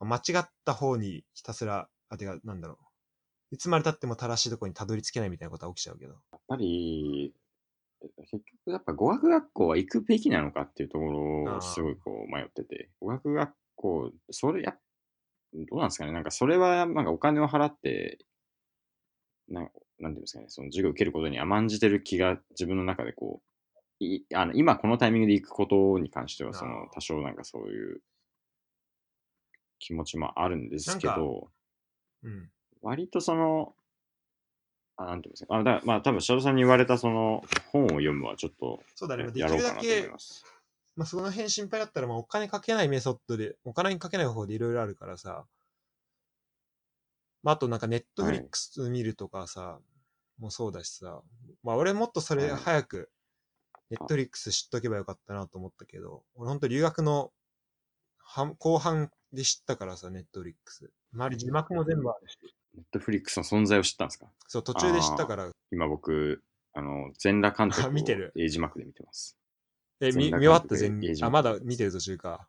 [0.00, 3.56] 間違った方にひたすら、あ、てか、なんだろう。
[3.56, 6.20] いつまで経っても正しいところにたどり着けないみたいなことは起きちゃうけど。
[6.32, 7.34] やっぱり、
[8.30, 14.76] 結局やっぱ語学学校は行くべきなのかっていうところをすごいこう迷ってて、語学学校、それや、
[15.54, 16.12] どうなんですかね。
[16.12, 18.18] なんかそれはなんかお金を払って、
[19.48, 23.40] なんなんていうんですかね、その授業を受けることに甘んじてる気が自分の中でこ
[24.00, 28.00] う、いあの今このタイミングで行くことに関してはその多少なんかそういう
[29.78, 31.50] 気持ちもあるんですけど、
[32.22, 32.50] うん。
[32.82, 33.74] 割とその、
[34.96, 39.24] あ、なんていうんですか、あ、だまあ多分、シャドさんに言われたその本を読むはちょっとそうだね。
[39.26, 40.44] できやろうるだけかなと思い、ます。
[40.96, 45.46] まあ、その辺心配だったら、まあ、お金かけないメソッドで、お金にかけない方法でいろいろあるからさ、
[47.42, 49.78] まあ、あとなんかネットフリックス見るとかさ、
[50.40, 51.22] もうそうだしさ、
[51.62, 53.10] まあ、俺もっとそれはい早く、
[53.90, 57.32] ネットフリックス知っとけばよかったなと思ったけど、俺ほんと留学の
[58.18, 60.90] 半後半で知ったからさ、ネットフリックス。
[61.12, 62.38] 周り字幕も全部あるし。
[62.74, 64.26] ネットフリックスの存在を知ったんですか？
[64.48, 69.36] そう、途中で知ったから、今僕、あの、全裸監督をあ 見てる英字幕で見てます。
[70.00, 70.74] え、見見終わった？
[70.76, 72.48] 全あ、まだ見てる途中か。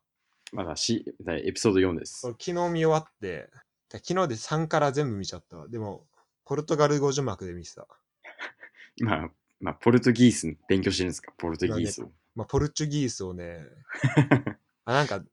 [0.53, 2.25] まだし、エピソード4です。
[2.25, 3.49] 俺昨日見終わって、
[3.89, 5.67] 昨日で3から全部見ちゃったわ。
[5.67, 6.07] でも、
[6.45, 7.87] ポルトガル語字幕で見てた。
[8.97, 11.33] 今、まあ、ポルトギース勉強してるんですか？
[11.37, 12.11] ポルトギースを。
[12.35, 13.65] まあ、ポルチュギースをね、
[14.85, 15.23] あ、なんか、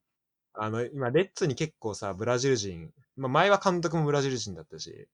[0.54, 5.08] あの、今、レッツに結構さ、ブラジル人、まあ、前は監督もブラジル人だったし、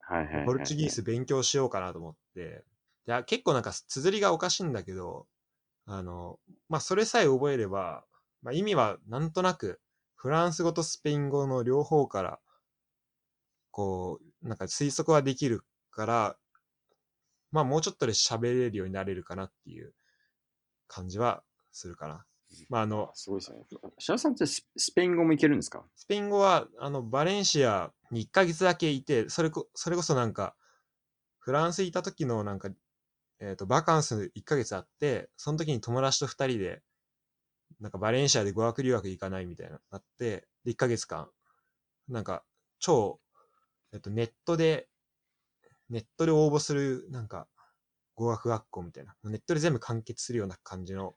[0.00, 0.46] はいはいはいはい。
[0.46, 2.64] ポルチュギース勉強しようかなと思って、
[3.06, 5.26] いや、結構なんか、綴りがおかしいんだけど、
[5.86, 6.38] あの、
[6.68, 8.04] まあ、それさえ覚えれば、
[8.42, 9.80] まあ、意味はなんとなく、
[10.14, 12.40] フランス語とスペイン語の両方から、
[13.70, 16.36] こう、なんか推測はできるから、
[17.50, 19.94] まあ、もうちょっとで喋れるようになれるかなっていう
[20.86, 22.26] 感じはするかな。
[22.68, 23.58] まあ、あの、すごいですね。
[23.98, 25.84] シャドさんってススペイン語もいけるんですか？
[25.96, 30.54] スペイン語は、あの、バレンシアに1ヶ月だけいて、それこ、それこそなんか、
[31.38, 32.70] フランスいた時のなんか、
[33.40, 36.82] えっ、と、バカンス1ヶ月あって、その時に友達と2人で、
[37.80, 41.28] なんかバレンシアで語学留学行かないみたいな、なって、で、1ヶ月間、
[42.08, 42.44] なんか、
[42.78, 43.20] 超、
[43.94, 44.90] えっと、ネットで、
[45.88, 47.48] ネットで応募する、なんか、
[48.14, 51.16] 語学学校みたいな、ネットで全部完結するような感じの、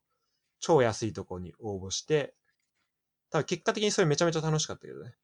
[0.60, 2.36] 超安いところに応募して、
[3.32, 5.16] ただ結果的にそれめちゃめちゃ楽しかったけどね。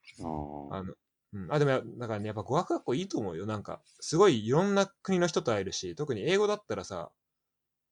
[0.70, 0.94] ああの、
[1.34, 1.54] うん。
[1.54, 3.46] あ、でもや、だからね、やっぱ語学学校いいと思うよ。
[3.48, 7.12] なんか、すごいいろんな国の人と会えるし、特に英語だったらさ、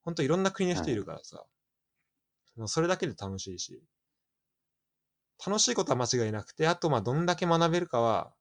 [0.04, 1.45] ほんといろんな国の人いるからさ、
[2.56, 3.84] もうそれだけで楽しいし、
[5.45, 8.34] 楽しいことは間違いなくて、あと、まあ、どんだけ学べるかは、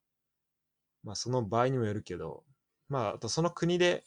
[1.04, 2.44] まあ、その場合にもよるけど、
[2.88, 4.04] まあ、あとその国で、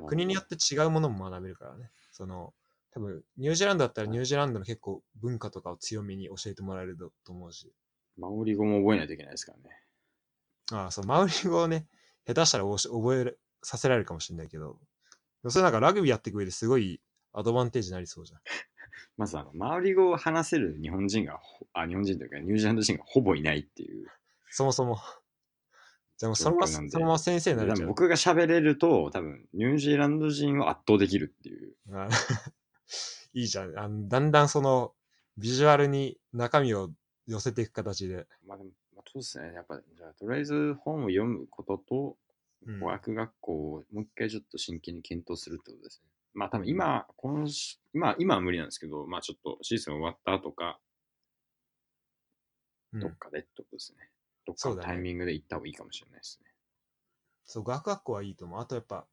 [0.00, 0.04] あ。
[0.04, 1.90] 国によって違うものも学べるからね。
[2.10, 2.54] その、
[2.92, 7.72] 多分、ニュージーランドだったらニュージーランドの結構文化とかを強めに教えてもらえると思うし、
[8.18, 9.76] マオリ語も覚えないといけないですからね。
[10.72, 11.86] ああ、そう、マウリ語をね、
[12.26, 14.78] 下手したら覚えるさせられるかもしれないけど、
[15.48, 17.00] それなんかラグビーやっていく上ですごい
[17.32, 18.40] アドバンテージになりそうじゃん。
[19.16, 24.08] まずあの、マオリ語を話せる日本人がほ、あ、日本人というかニュージーランド人がほぼいないっていう。
[24.50, 24.98] そもそも。
[26.22, 31.74] でもそのまま、そのまま先生になれちゃ僕が喋れると、多分ニュージーランド人を圧倒できるっていう。
[31.92, 32.08] あ
[33.34, 34.06] いいじゃんあの。
[34.06, 34.94] だんだんその
[35.36, 36.92] ビジュアルに中身を
[37.26, 38.28] 寄せていく形で。
[38.46, 39.52] まあでも、まあ、そうですね。
[39.52, 42.16] やっぱ、じゃあ、とりあえず本を読むことと、
[42.66, 46.08] うん語学学校をもう一回ちょっと真剣に検討するってことですね。
[46.34, 50.78] まあ多分今、今し今、今は無理なんですけど、まあちょっとシーズン終わった後か、
[52.92, 54.12] うんどっかでってことですね。
[54.46, 56.50] どっかのタイミングで行った方がいいかもしれないですね。
[57.44, 58.60] そう、語学学校はいいと思う。
[58.60, 59.06] あとやっぱ、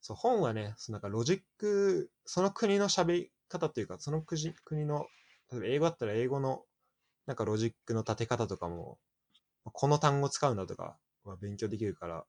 [0.00, 5.06] そう、本はね、そのなんかロジック、その国の喋り方っていうか、その国国の、
[5.52, 6.64] 例えば英語だったら英語の、
[7.26, 8.98] なんかロジックの立て方とかも、
[9.64, 12.26] この単語使うんだとかは勉強できるから、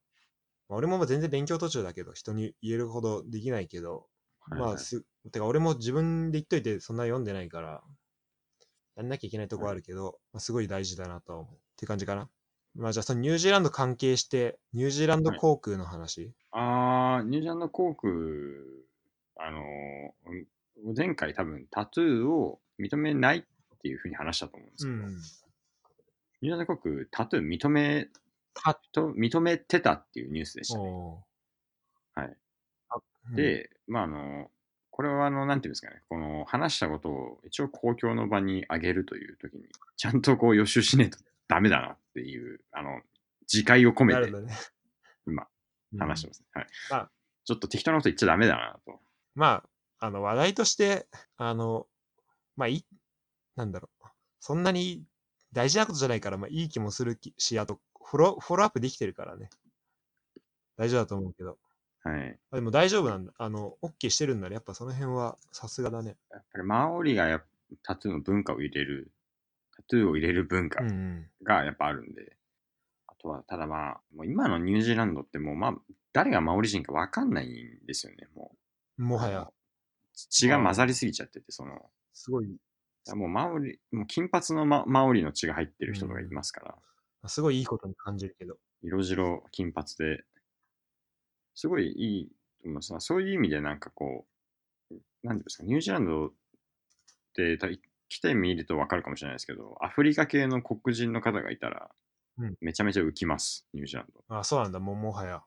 [0.69, 4.07] まあ、俺もまあ全然勉強途中だけど、人に言えるほどできないけど、
[4.41, 7.83] はいはいまあす、てか俺も自分で言っといてそんな読んでないから、
[8.95, 11.59] やんなきゃいけないとこはあるけど、まあ、すごい大事だなとは思う。
[11.77, 12.27] って感じかな。
[12.75, 18.11] まあじゃあそのニュージーランド関係して、ニュージーランド航空の話、あー、ニュージーランド航空、
[19.39, 23.43] あのー、前回多分タトゥーを認めないっ
[23.81, 25.11] ていうふうに話したと思うんですけど、うん。
[25.11, 25.21] ニュー
[26.41, 28.07] ジーランド航空、タトゥー認め、
[28.53, 30.89] たと認めてたっていうニュースでしたね。
[30.89, 31.23] お
[32.15, 32.37] はい。
[33.33, 34.49] ーで、まあ、あの、
[34.91, 43.01] これは、あの、なんていうんですかね、この話したことを一応公共の場にあげるという時に、ちゃんとこう予習しねえとダメだなっていう、あの、
[43.51, 44.53] 自戒を込めてね。
[45.25, 45.47] 今
[45.97, 46.67] 話してます、ねはい。
[46.89, 47.11] まあ
[47.45, 48.99] ちょっと適当なこと言っちゃダメだなと。
[49.33, 49.63] ま
[49.99, 51.07] あ、あの、話題として、
[51.37, 51.87] あの、
[52.57, 52.85] まあ、いい、
[53.55, 54.07] なんだろう。
[54.41, 55.05] そんなに
[55.53, 59.49] 大事なことじゃないから、まあ、いい気もするきし、あと、フォロー、フォローアップできてるからね。
[60.75, 61.57] 大丈夫だと思うけど。
[62.03, 62.37] はい。
[62.51, 63.31] あでも大丈夫なんだ。
[63.37, 66.17] あの、OK してるんなら、やっぱその辺はさすがだね。
[66.31, 67.45] やっぱりマオリがやっ
[67.83, 69.11] タトゥーの文化を入れる、
[69.77, 71.29] タトゥーを入れる文化うんうん。
[71.43, 72.35] がやっぱあるんで、
[73.07, 75.75] あとは、ただまあ、もう今のニュージーランドってもう、まあ、
[76.13, 78.55] 誰がマオリ人かわかんないんですよね、も
[78.97, 79.03] う。
[79.03, 79.47] もはや
[80.29, 82.47] 血が混ざりすぎちゃってて、その、すごい、
[83.13, 86.61] もうマオリ、もう金髪のママオリの血が入ってる人とかいますか
[87.23, 88.57] ら、すごいいいことに感じるけど。
[88.81, 90.23] 色白金髪で、
[91.55, 92.27] すごいいい
[92.61, 92.93] と思います。
[92.99, 94.27] そういう意味でなんかこ
[94.91, 96.31] う、なんていうんですか、ニュージーランドっ
[97.33, 97.67] てた
[98.09, 101.89] 来てみるとわかるかもしれないですけど、アフリカ系の黒人の方がいたら
[102.37, 104.37] うん、めちゃめちゃ浮きます、ニュージーランド。
[104.37, 105.43] あ、そうなんだ、もうもはや。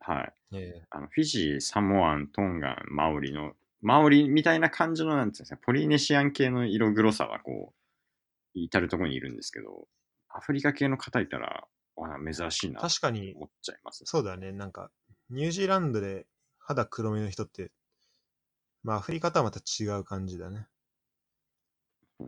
[0.00, 0.32] はい。
[0.54, 3.52] ええあのフィジー、サモアン、トンガン、マオリの、
[3.82, 7.78] マオリみたいな感じの、なんていうんですか、ポリネシアン系の色黒さはこう、
[8.54, 9.88] 至るところにいるんですけど、
[10.28, 14.02] アフリカ系の方いたら、あ珍しいなと確かに、思っちゃいます。
[14.06, 14.52] そうだね。
[14.52, 14.90] なんか、
[15.30, 16.26] ニュージーランドで
[16.58, 17.72] 肌黒めの人って、
[18.82, 20.66] まあ、アフリカとはまた違う感じだね。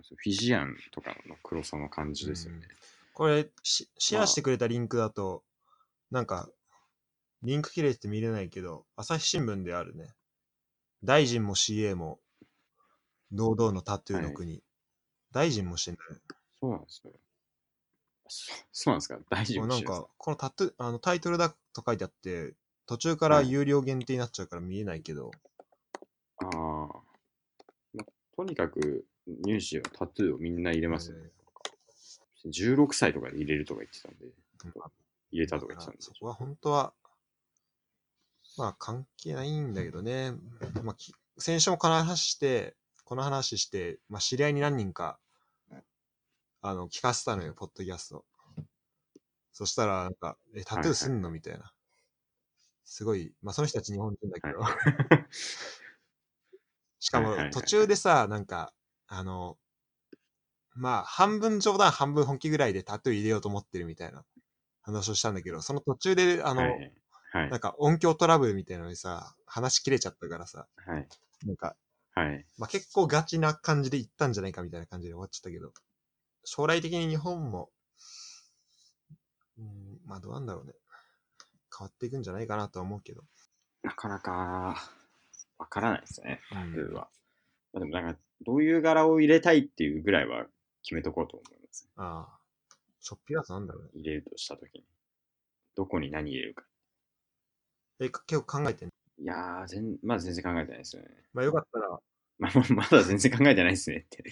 [0.02, 2.68] そうですフィジアンとかの黒さの感じですよね。
[3.14, 5.42] これシ、シェアしてくれたリンクだと、
[6.11, 6.48] なんか、
[7.42, 10.14] リンク切れてて見れないけど、朝日新聞であるね。
[11.02, 12.20] 大臣も CA も、
[13.32, 14.62] 堂々のタトゥーの国。
[15.32, 15.98] 大臣もしてない。
[16.61, 17.12] そうなんですよ。
[18.28, 19.18] そ そうなんですか？
[19.30, 22.54] 大丈夫なんか、このタトゥー、あのタイトルだと書いてあって、
[22.87, 25.30] 途中から有料限定になっちゃうから見えないけど、
[26.38, 27.02] ああ、
[27.94, 28.04] ま
[28.37, 31.18] とにかく、入試はタトゥーをみんな入れますね。
[32.46, 34.26] 16歳とかで入れるとか言ってたんで、
[35.32, 36.02] 入れたとか言ってたんで。
[36.02, 36.92] そこは本当は、
[38.56, 40.32] まあ関係ないんだけどね。
[40.82, 45.18] まあ、き先週もこの話して、この話して、まあ知り合いに何人か、
[46.62, 48.24] あの、聞かせたのよ、ポッドキャスト。
[49.52, 51.30] そしたら、なんか、え、タトゥーすんの？
[51.30, 51.72] みたいな。
[52.84, 54.60] すごい、まあその人たち日本人だけど。
[57.00, 58.72] しかも途中でさ、なんか、
[59.08, 59.56] あの、
[60.74, 64.24] まあ、半分冗談、半分本気ぐらいでタトゥー入れようと思ってるみたいな
[64.82, 66.92] 話をしたんだけど、その途中で、あの、はい。
[67.32, 67.60] はいなん。
[67.60, 71.08] か音響トラブルみたいなのにさ、話切れちゃったからさ、はい。
[71.44, 71.76] なんか、
[72.14, 72.46] はい。
[72.58, 75.72] まあ結構ガチな感じで行ったんじゃないかみたいな感じで終わっちゃったけど、
[76.44, 77.70] 将来的に日本も、
[79.58, 80.72] うん、まあどうなんだろうね。
[81.76, 83.22] 変わっていくんじゃないかなとは思うけど。
[83.82, 84.76] なかなか、
[85.58, 87.08] わからないですね、うんタトゥーは。
[87.72, 90.46] まあ、でもなんか、どういう柄を入れたいっていうぐらいは
[90.83, 91.88] 決めとこうと思います。
[91.96, 92.38] ああ。
[93.01, 93.90] ショッピーアートなんだろうね。
[93.94, 94.85] 入れるとしたときに。
[95.77, 96.64] どこに何入れるか。
[98.01, 98.92] え、か結構考えてんの？
[99.18, 101.09] いやー、全まだ全然考えてないですよね。
[101.33, 101.88] まあよかったら、
[102.38, 104.25] まあ、まだ全然考えてないですねって。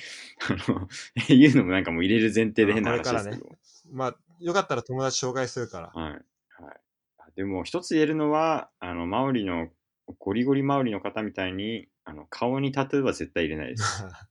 [0.48, 0.88] あの、
[1.28, 3.58] 言うのもなんかもう入れる前提で変な話ですけど。
[3.92, 5.88] まあよかったら友達紹介するから。
[5.88, 6.12] はい。
[6.12, 6.22] はい。
[7.18, 9.70] あでも、一つ言えるのは、あの、マオリの、
[10.18, 13.84] ゴリゴリマオリの方みたいに、あの、顔にタトゥーは絶対入れないです。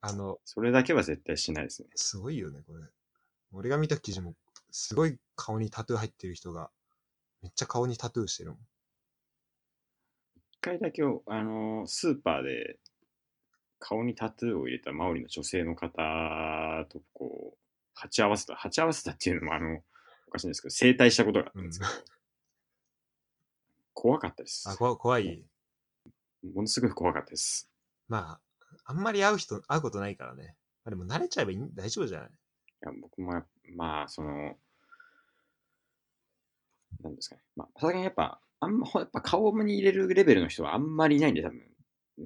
[0.00, 1.88] あの、それだけは絶対しないですね。
[1.94, 2.84] すごいよね、これ。
[3.52, 4.34] 俺が見た記事も、
[4.70, 6.70] すごい顔にタトゥー入ってる人が、
[7.42, 8.60] めっちゃ顔にタトゥーしてるもん。
[10.52, 12.78] 一回だけ、あの、スーパーで、
[13.78, 17.58] 顔にタトゥーを入れたマオリの女性の方と、こう、
[17.94, 18.54] 鉢合わせた。
[18.54, 19.82] 鉢合わせたっていうのも、あの、
[20.28, 21.90] おかしいんですけど、整体したことがあったんですけど、
[23.96, 24.68] 怖かったです。
[24.68, 25.42] あ、こ怖い？
[26.54, 27.72] ものすごい怖かったです。
[28.08, 28.40] まあ、
[28.84, 30.54] あんまり会う人、会うことないからね。
[30.84, 32.28] まあ、でも慣れちゃえばいい大丈夫じゃない？
[32.28, 32.32] い
[32.82, 33.42] や僕も
[33.74, 34.54] まあ、その、
[37.02, 37.42] なんですかね。
[37.56, 41.62] まあ、さすがにやっぱ、あんま、やっぱ顔に入れるレベルの人はあんまりいないんで、多分、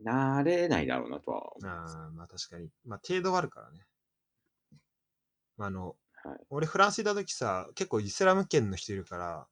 [0.04, 1.96] 慣れないだろうなとは思います。
[1.96, 2.68] ああ、まあ確かに。
[2.84, 3.86] まあ程度はあるからね。
[5.56, 9.48] まああの、はい俺フランスいた時さ、結構イスラム圏の人いるから、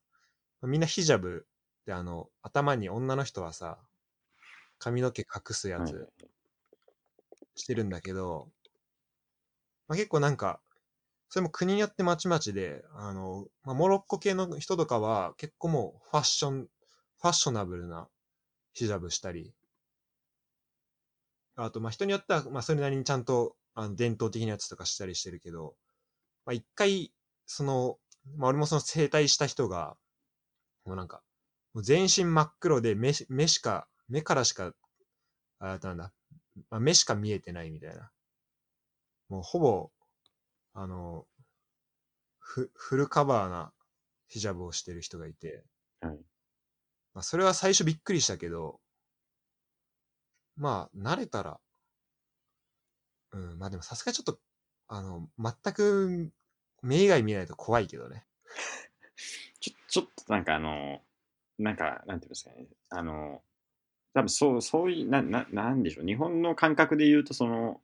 [0.60, 1.46] まあみんなヒジャブ
[1.88, 3.78] であの、頭に女の人はさ、
[4.78, 6.06] 髪の毛隠すやはいつ
[7.54, 8.50] してるんだけど、
[9.88, 10.60] まあ、結構なんか、
[11.30, 18.06] それも国によってまちまちで、あの、まあ、モロッコ系の人とかは結構もうファッション、ファッショナブルな
[18.74, 19.54] ヒジャブしたり、
[21.56, 25.74] あと、まあ、人によっては、まあ、それなりにちゃんと、あの、伝統的なやつとかしたりしてるけど、
[26.44, 27.14] まあ、一回、
[27.46, 27.96] その、
[28.36, 29.96] まあ、俺もその整体した人が、
[30.84, 31.22] もうなんか、
[31.74, 34.72] もう全身真っ黒で目し、目しか、目からしか、
[35.58, 36.12] あ、なんだ、
[36.70, 38.10] まあ、目しか見えてないみたいな。
[39.28, 39.90] もうほぼ、
[40.74, 41.26] あの、
[42.38, 43.72] フフルカバーな
[44.28, 45.64] ヒジャブをしてる人がいて、
[46.00, 46.18] はい
[47.14, 48.80] まあ、それは最初びっくりしたけど、
[50.56, 51.60] まあ、慣れたら、
[53.32, 54.38] うん、まあでもさすがにちょっと、
[54.88, 56.30] あの、全く
[56.82, 58.24] 目以外見えないと怖いけどね。
[59.60, 61.02] ちょ、ちょっとなんかあの、
[61.58, 62.66] なんか、なんていうんですかね。
[62.90, 63.42] あの、
[64.14, 66.06] 多分そう、そういう、な、な、なんでしょう。
[66.06, 67.80] 日本の感覚で言うと、その、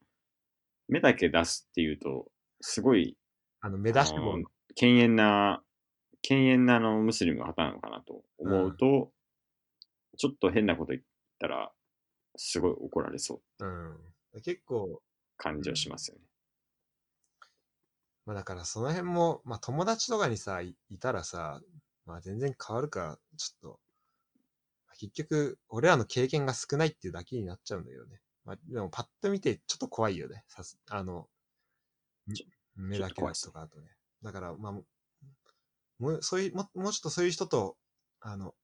[0.89, 3.17] 目だけ出すっていうと、すごい、
[3.61, 5.63] あの、目出しあもの、敬遠な、
[6.23, 9.13] 敬遠なあのムスリムの方なのかなと思うと、
[10.17, 11.05] ちょっと変なこと言っ
[11.39, 11.73] たら、
[12.37, 13.69] すごい怒られそうう
[14.39, 14.43] ん。
[14.43, 15.03] 結構、
[15.37, 16.25] 感じはしますよね。
[18.27, 21.61] まあだからその辺も、まあ友達とかにさ、いいたらさ、
[22.07, 23.81] まあ全然変わるから、ちょっと、
[24.99, 28.21] 結局、俺らの経験が少ないっていうだけになっちゃうんだけどね。
[28.45, 30.45] まあでもパッと見てちょっと怖いよね。
[30.49, 31.29] さす、あの、
[32.35, 33.88] ち目だけ出すちょっとかあとね。
[34.23, 34.85] だから、まあ、も
[36.01, 37.77] う、そういう、ももうちょっとそういう人と、
[38.21, 38.55] あの、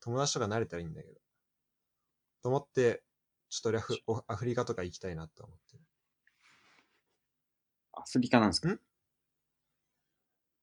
[0.00, 1.14] 友達とか慣れたらいいんだけど。
[2.42, 3.02] と思って、
[3.48, 5.82] ちょっと俺アフリカとか行きたいなと思ってる。
[7.92, 8.68] アフリカなんですか？
[8.68, 8.80] ん？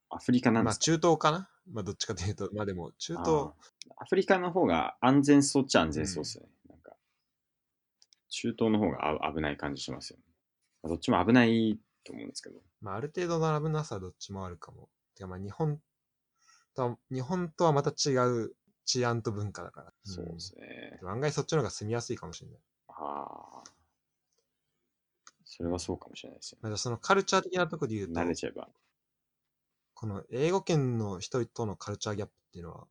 [0.10, 3.50] アフリカなんまあですか、中東かなまあどっちかというと、まあでも中東、
[3.98, 6.50] アフリカの方が安全そうっちゃ安全そうですよね。
[6.70, 6.96] なんか、
[8.30, 10.24] 中東の方があ危ない感じしますよね。
[10.84, 12.56] まあどっちも危ないと思うんですけど。
[12.82, 14.90] まあ、ある程度の危なさはどっちもあるかも。
[15.16, 15.80] てかまあ、日本
[16.76, 19.94] とは、日本とはまた違う治安と文化だから。
[20.04, 21.00] そうですね。
[21.02, 22.60] うん案外そっちの方が住みやすいかもしれない。
[22.90, 23.26] あ
[23.64, 23.64] あ。
[25.44, 28.14] それはそうかもしれないですよまあ、そのカルチャー的なところで言うね。
[28.14, 28.68] と、慣れちゃえば。
[30.06, 32.88] この英語圏の人とのカルチャーギャップっていうのは、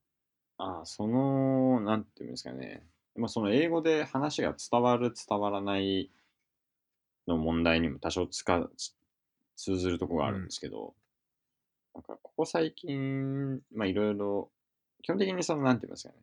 [0.58, 2.82] ああ、その、なんていうんですかね。
[3.14, 6.10] まあ、その英語で話が伝わる、伝わらない
[7.28, 8.68] の問題にも多少つか
[9.54, 10.96] 通ずるところがあるんですけど、
[11.94, 14.50] なんかここ最近、まあいろいろ、
[15.02, 16.20] 基本的にその、なんていうんですかね。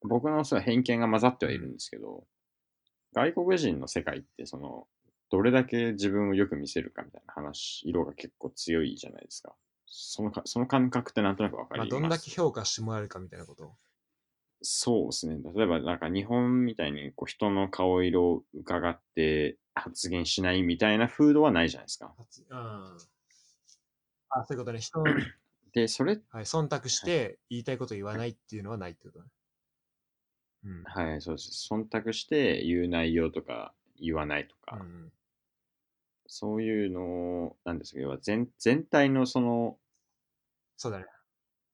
[0.00, 2.24] 僕のその偏見が混ざってはいるんですけど、
[3.12, 4.88] 外国人の世界ってその、
[5.32, 9.56] どれだけ自分をよく見せるかみたいな話、色が結構強いじゃないですか。
[9.86, 13.76] そのかその感覚ってなんとなくわかりまあ、ますどんだけ評価してもらえるかみたいなこと？
[14.62, 15.38] そうですね。
[15.54, 22.14] 例えば、なんか日本みたいにこう人の顔色を伺って発言しないみたいな風土はないじゃないですか。
[22.16, 23.08] 発うん。
[24.30, 24.80] あ、そういうことね。
[24.80, 25.20] 人の、
[25.72, 29.30] で、それ、はい、忖度して言いたいこと言わないっていうのはないってことね。
[30.64, 30.84] うん。
[30.84, 31.68] はい、そうです。
[31.72, 35.12] 忖度して言う内容とか言わないとか、うん
[36.26, 39.76] そういうのを、なんですけど、全全体のその、
[40.76, 41.06] そうだね。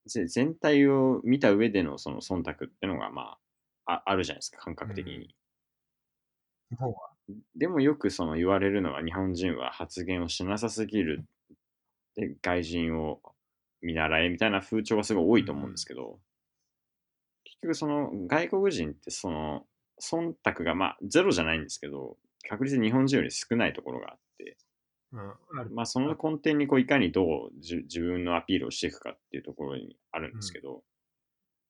[0.06, 3.36] ぜ全体を見た上でのその忖度ってのが、ま
[3.86, 5.34] あ、ああるじゃないですか、感覚的に。
[6.70, 6.96] 日本は？
[7.56, 11.24] でもよくその言われるのは日本人は発言をしなさすぎる
[12.16, 13.20] で外人を
[13.82, 16.18] 見習えみたいな風潮がすごい多いと思うんですけど、
[17.44, 19.66] 結局その外国人ってその
[20.00, 22.16] 忖度がまあゼロじゃないんですけど
[22.48, 24.56] 確実に日本人より少ないところがあって
[25.12, 25.30] うん。
[25.60, 25.70] ある。
[25.70, 30.82] まあその根底にこういかにどうじ自分のアピールをしていくかっていうところにあるんですけど、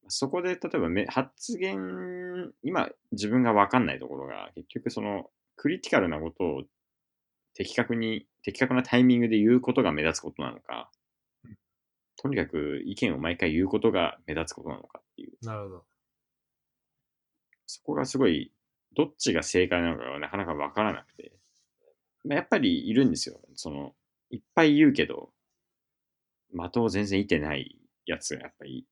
[0.09, 5.27] そこで例えばめ発言今自分が分かんないところが結局その
[5.57, 6.63] クリティカルなことを
[7.55, 10.91] 的確に的確なタイミングで言うことが目立つことなのか
[11.45, 11.57] うん
[12.17, 15.85] とにかく意見を毎回言うことが目立つことなのかっていうなるほど。
[17.67, 18.51] そこがすごい
[18.97, 21.33] どっちが正解なのかがなかなか分からなくて、
[22.25, 23.41] まあ、やっぱりいるんですよ。
[23.55, 23.95] その
[24.31, 25.31] いっぱい言うけど
[26.53, 28.87] 的を全然いてないやつがやっぱり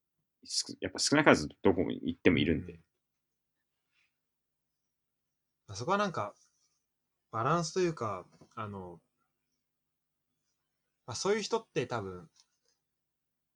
[0.81, 2.79] やっぱ少なからずどこに行ってもいるんで、
[5.75, 6.33] そこはなんか、
[7.33, 8.25] バランスというか、
[8.55, 9.01] あの、
[11.07, 12.29] まあ、そういう人って多分、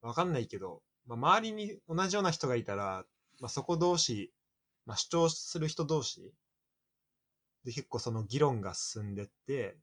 [0.02, 3.04] わかんないけど、まあ、周りに同じような人がいたら、
[3.40, 4.32] まあ、そこ同士、
[4.90, 6.34] まあ、主張する人同士。
[7.64, 9.76] で結構その議論が進んでって、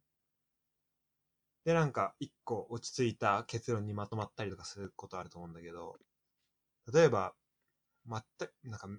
[1.64, 5.96] で、なんか一個落ち着いた結論にまとまったりとかすることあると思うんだけど、
[6.94, 7.36] 例えば、
[8.04, 8.90] まった、なんか、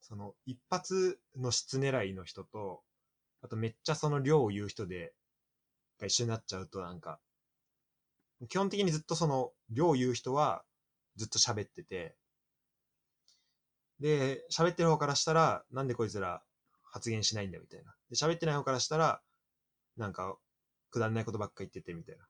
[0.00, 2.84] その一発の質狙いの人と、
[3.42, 5.12] あとめっちゃその量を言う人で、
[5.98, 7.18] が一緒になっちゃうとなんか、
[8.48, 10.62] 基本的にずっとその量を言う人は
[11.16, 12.14] ずっと喋ってて、
[14.00, 16.42] で、喋ってる方からしたら、なんでこいつら
[16.84, 17.94] 発言しないんだみたいな。
[18.10, 19.20] で、喋ってない方からしたら、
[19.96, 20.36] なんか、
[20.90, 22.26] くだらないことばっか言っててみたいな。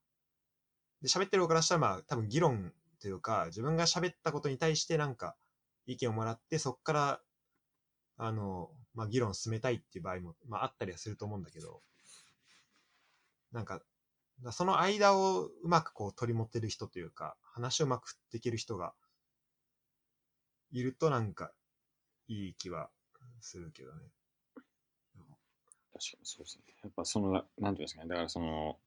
[1.03, 5.37] で、喋ってる方からしたら、まあ、多分議論というか、自分が喋ったことに対してなんか、
[5.87, 7.21] 意見をもらって、そっから、
[8.17, 11.83] あの、まあ、議論進めたいっていう場合も、まあ、あったりはすると思うんだけど、
[13.53, 13.81] なんか、
[14.53, 18.95] その間をうまくこう取り持ってる人というか、話をうまく振っていける人が
[20.71, 21.53] いるとなんか
[22.29, 22.91] いい気は
[23.41, 24.05] するけどね。
[25.93, 26.75] 確かにそうですね。
[26.83, 28.79] やっぱその、なんていうんですかね、だからその、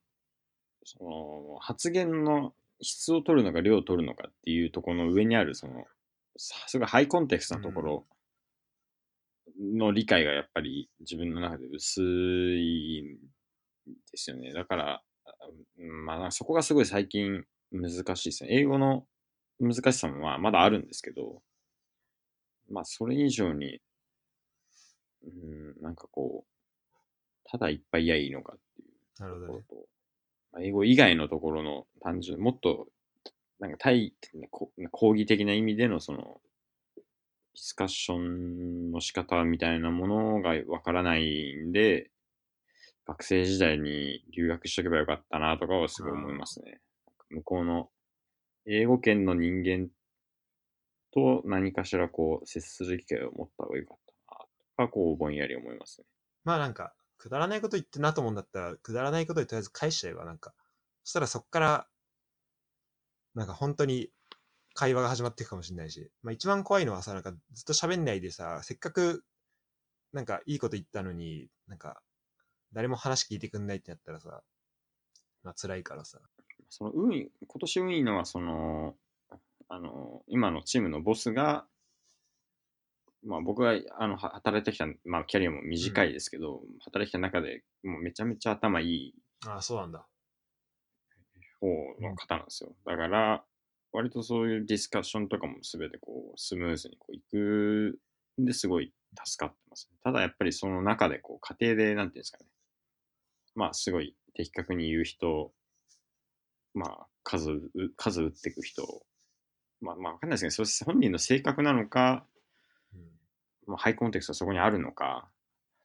[0.84, 5.86] その発言の質を取るのか量を取るのかっていうところの上にある、その、
[6.38, 8.06] さすがハイコンテクストなところ
[9.60, 14.54] の理解がやっぱり自分の中で薄いんですよね。
[14.54, 15.04] だから、
[15.78, 18.50] まあそこがすごい最近難しいですね。
[18.52, 19.06] 英語の
[19.60, 21.42] 難しさもまあまだあるんですけど、
[22.72, 23.80] まあそれ以上に、
[25.24, 29.60] うん、なんかこう、ただいっぱいいやいいのかっていうなるほどね。
[29.60, 29.88] ところと、
[30.54, 32.88] まあ英語以外のところの単純、もっと、
[33.60, 34.14] なんか対、
[34.50, 36.42] こ講義的な意味でのその、
[36.96, 37.04] ディ
[37.56, 42.10] スカッションの仕方みたいなものがわからないんで、
[43.06, 46.80] 学生時代に留学しとけばよかったなとかはすごい思いますね。
[47.30, 47.90] 向こうの
[48.66, 49.90] 英語圏の人間
[51.14, 53.98] と何かしらこう接する機会を持った方がよかっ
[54.28, 54.48] たなと
[54.78, 56.06] か、こうぼんやり思いますね。
[56.44, 60.54] まあなんか、くだらないこと言ってんなと思うんだったら、くだらないことでとりあえず返しちゃえばなんか、
[61.04, 61.88] そしたらそっから、
[63.36, 64.10] なんか本当に
[64.74, 69.24] 会話が始まっていくかもしれないし、まあ一番怖いのはさ、なんかずっと喋んないでさ、せっかく
[70.14, 72.02] なんかいいこと言ったのに、なんか
[72.74, 74.42] 誰も話聞いてくんないってなったらさ、
[75.44, 76.20] まあ辛いからさ。
[76.70, 78.96] その運い、今年運いいのは、その、
[79.74, 81.66] あの、今のチームのボスが、
[83.24, 89.16] まあ僕があのは働いてきた、まあキャリアも短いですけど、働いてきた中でもうめちゃめちゃ頭いい
[89.48, 90.06] ああ、そうなんだ。
[91.62, 91.68] 方
[92.02, 92.76] の方なんですよ。
[92.86, 93.46] だから、
[93.94, 98.00] 割とそういうディスカッションとかも全てこうスムーズにこういく
[98.42, 98.94] んですごい
[99.26, 99.90] 助かってます。
[100.04, 102.46] ただやっぱりその中でこう家庭で、なんていうんですかね。
[103.56, 105.54] まあすごい的確に言う人、
[106.74, 108.84] まあ数、う数打っていく人、
[109.82, 112.26] まあまあわかんないですけど、そ本人の性格なのか、
[112.94, 113.02] うん
[113.68, 115.30] まあ、ハイコンテクストはそこにあるのか、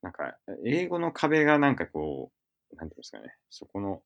[0.02, 2.30] なんか、英語の壁がなんかこ
[2.72, 4.02] う、なんていうんですかね、そこの、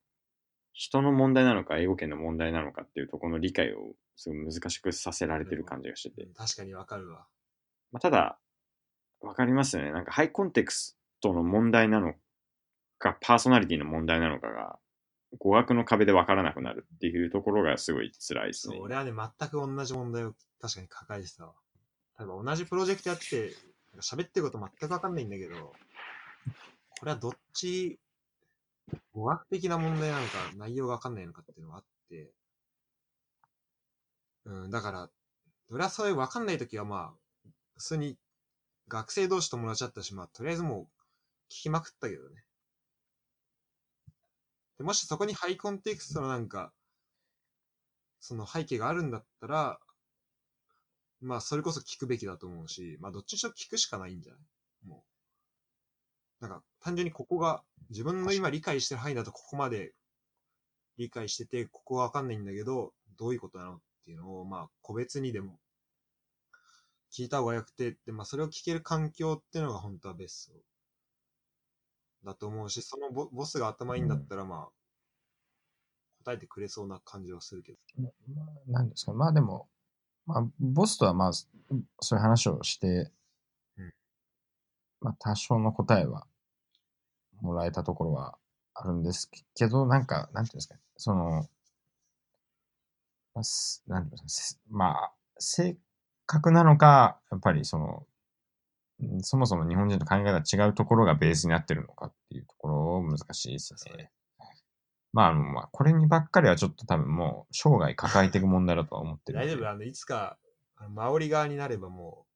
[0.72, 7.26] 人の問題なのか、英語圏の問題なのかっていうところの理解をすごい難しくさせられてる感じがしてて、確かにわかるわ。
[7.92, 8.38] まあ、ただ、
[9.20, 9.92] わかりますよね。
[9.92, 12.14] なんかハイコンテクストの問題なの
[12.98, 14.78] か、パーソナリティの問題なのかが、
[15.38, 18.78] 語学の壁でわからなくなるっていうところがすごい辛いですね。
[18.80, 21.52] 俺はね、全く同じ問題を確かに抱えてたわ。
[22.18, 23.54] 例えば同じプロジェクトやってて、
[24.00, 25.72] 喋ってること全くわかんないんだけど、
[26.98, 27.98] これはどっち、
[29.12, 32.32] 語学的な問題なのか、内容がわかんないのかっていうのがあって、
[34.44, 35.10] うん、だから、
[35.70, 38.18] 俺はそういうわかんないときはまあ、普通に
[38.88, 40.84] 学生同士友達だったし、まあ、とりあえずもう
[41.50, 42.44] 聞きまくったけどね。
[44.80, 46.72] でもしそこにハイコンテクストのなんか、
[48.18, 49.78] その背景があるんだったら、
[51.20, 54.88] まあ、それこそ聞くべきだと思うし、まあ、どっちにしろ聞くしかないんじゃない？
[54.88, 55.04] も
[56.40, 56.48] う。
[56.48, 59.92] なんか、単純にここが、自分の今理解してる範囲だとここまで
[60.96, 65.60] 理解してて、ここはわかんないんだけど、どういうことなのっていうのを、まあ、個別にでも
[67.12, 70.69] 聞いた方がよくて、で、まあ、それを聞ける環境っていうのが本当はベスト
[72.24, 74.68] だと思うし、そのボボスが頭いいんだったら、まあ、
[76.24, 77.78] 答えてくれそうな感じはするけど。
[78.34, 79.68] まあ、なんですか、まあでも、
[80.26, 81.48] まあ、ボスとはまあ、そ
[82.12, 83.10] ういう話をして、
[83.78, 83.94] うん。
[85.00, 86.26] まあ、多少の答えは
[87.40, 88.36] もらえたところは
[88.74, 91.48] あるんですけど、なんか、なんていうんですか、その、
[93.34, 95.76] まあ、すなんていうんですか、せまあ、正
[96.26, 98.09] 確なのか、やっぱりその、うん
[99.22, 104.10] そもそも日本人と考えが違うところがベースになってるのかっていうところ難しいですねね。
[105.12, 109.38] まあ、あの、まあ、これにばっかりはちょっと多分もう生涯抱えていく問題だとは思ってる。
[109.38, 110.38] 大丈夫あの、いつか、
[110.90, 112.30] マオリ側になればもう、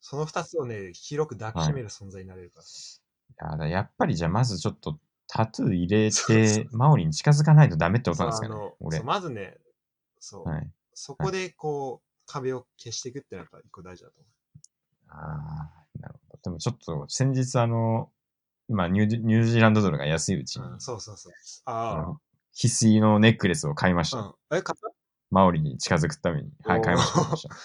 [0.00, 2.62] その二つをね、広く抱きしめる存在になれるから。
[2.62, 8.54] いやだからやっぱりじゃあまずちょっとタトゥー入れて、マオリに近づかないとダメってことなんですかね。
[8.80, 9.00] 俺。
[9.00, 9.56] まずね、
[10.20, 10.70] そう、はい。
[10.94, 14.28] そこでこう、壁を消していくってのはやっぱ一個大事だと思
[15.08, 15.81] ああ、なるほど。
[16.42, 18.10] でもちょっと先日あの、
[18.68, 20.72] 今ニュージーランドドルが安いうちに、う。
[20.72, 21.32] うん、そうそうそう。
[21.66, 22.20] ああの
[22.54, 24.22] 翡翠のネックレスを買いましあ、た。
[24.24, 24.58] うん。
[24.58, 24.90] え、買った？
[25.30, 26.50] マオリに近づくために。
[26.64, 27.48] はい、買いました。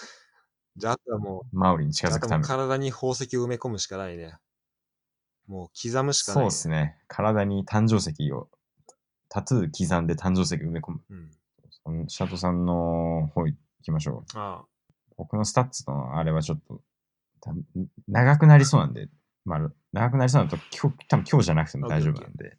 [0.76, 2.44] じゃあ、あとはもマオリに近づくために。
[2.44, 4.36] 体に宝石を埋め込むしかないね。
[5.46, 6.98] もう刻むしかない、そうですね。
[7.08, 8.48] 体に誕生石を、
[9.28, 11.00] タトゥー刻んで誕生石埋め込む。
[11.10, 12.08] うん。
[12.08, 14.38] シャトさんの方行きましょう。
[14.38, 14.66] ああ。
[15.16, 16.82] 僕のスタッツのあれはちょっと、た
[18.06, 19.08] 長くなりそうなんで、
[19.44, 22.56] まあ、長くなりそうなのと、今日、多分今日じゃなくても大丈夫なんで、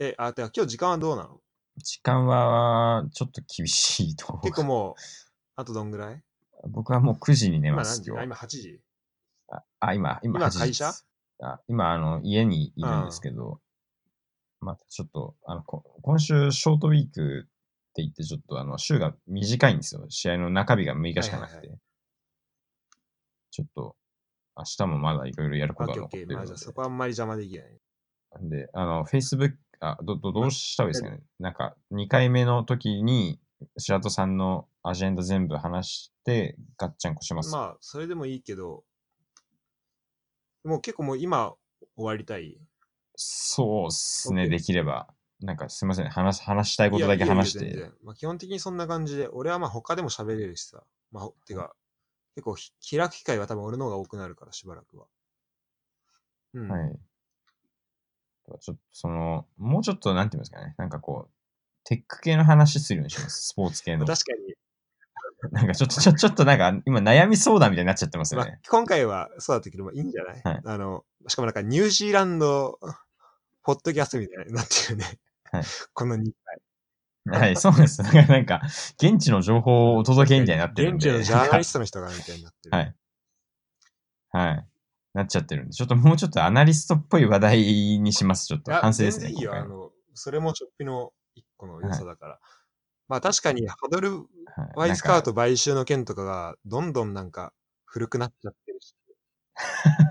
[0.00, 1.40] え、あ、てか今日時間はどうなの？
[1.78, 4.42] 時間はちょっと厳しいと思う。
[4.42, 4.94] 結構もう、
[5.56, 6.22] あとどんぐらい？
[6.68, 8.10] 僕はもう9時に寝今ます、何時？
[8.12, 8.24] あ、今日。
[8.26, 8.80] 今8時？
[9.50, 10.70] あ、あ今、今今8時です。
[10.70, 10.92] 会社？
[11.40, 13.60] あ今、あの、家にいるんですけど、
[14.60, 20.04] まあ、ちょっと、あの、こ今週、ショートウィークって言って、ちょっと、あの、週が短いんですよ。
[20.08, 21.56] 試合の中日が6日しかなくて。
[21.58, 21.76] はいはいは
[23.58, 23.96] ちょっと、
[24.56, 25.90] 明日もまだいろいろやること。
[25.90, 26.58] が残ってるのでまあじゃあ。
[26.58, 27.80] そこはあんまり邪魔できない。
[28.48, 31.20] で、あの、Facebook、あ、ど、ど、どうしたらいいですかね？
[31.40, 33.40] なんか、2回目の時に、
[33.76, 37.52] 白戸さんのアジェンダ全部話して、ガッチャンコします。
[37.52, 38.84] まあ、それでもいいけど、
[40.62, 41.54] もう結構もう今
[41.96, 42.60] 終わりたい？
[43.16, 45.08] そうっすね、できれば。
[45.40, 46.08] なんか、すいません。
[46.08, 47.64] 話、話したいことだけいや話して。
[47.64, 50.84] いいよ全然まあ、基本的にそんな感じで、俺はまあ他でも喋れるしさ。
[51.10, 51.74] まあ、ほてか、
[52.34, 55.06] 結構ひ開く機会は多分俺の方が多くなるから、しばらくは。
[56.54, 56.68] うん。
[56.70, 56.98] はい。
[58.60, 60.74] ちょっと、その、もうちょっと、なんていうんですかね。
[60.78, 61.30] なんかこう、
[61.84, 63.48] テック系の話するようにします。
[63.48, 64.04] スポーツ系の。
[64.06, 64.54] 確かに、
[65.52, 72.78] なんかちょっと、ちょ、ちょっとなんか、今悩み相談みたいになっちゃってますよまあね。、今回はそうだったけど、まあいいんじゃない、はいあの、しかもなんかニュージーランド、
[73.62, 75.18] ポッドキャストみたいになってるね。
[75.50, 75.64] はい
[75.94, 76.60] この2回。
[77.30, 78.02] はい、そうです。
[78.02, 78.62] だからなんか、
[78.94, 81.10] 現地の情報をお届けみたいになってるんで。
[81.10, 82.76] 現地のジャーナリストの人がみたいになってる。
[82.76, 82.94] はい。
[84.30, 84.68] はい。
[85.14, 87.58] なっちゃってるんで、ちょっともうちょっとアナリストっぽい話題
[87.98, 88.46] にします。
[88.46, 89.26] ちょっといや反省ですね。
[89.26, 89.50] 全然いいよ。
[89.50, 92.38] 今回あの、それもちょっぴの一個の良さだから。
[93.08, 94.26] まあ確かに、ハドル、はい
[94.74, 97.52] ワイスカート買収の件とかが、どんどんなんか
[97.84, 98.94] 古くなっちゃってるし。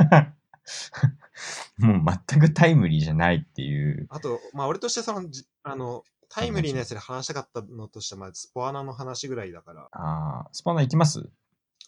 [0.10, 0.34] か
[1.78, 4.08] もう全くタイムリーじゃないっていう。
[4.10, 9.90] あと、まあ俺としてその、じあの、タイムリーなやつで話したかったのとしては、まあスポアナの話ぐらいだから。
[9.92, 11.30] ああ、スパナ行きます？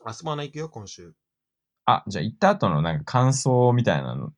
[0.06, 1.14] あ、スポアナ行くよ、今週。
[1.86, 4.34] あ、じゃあ行った後のなんか感想みたいなの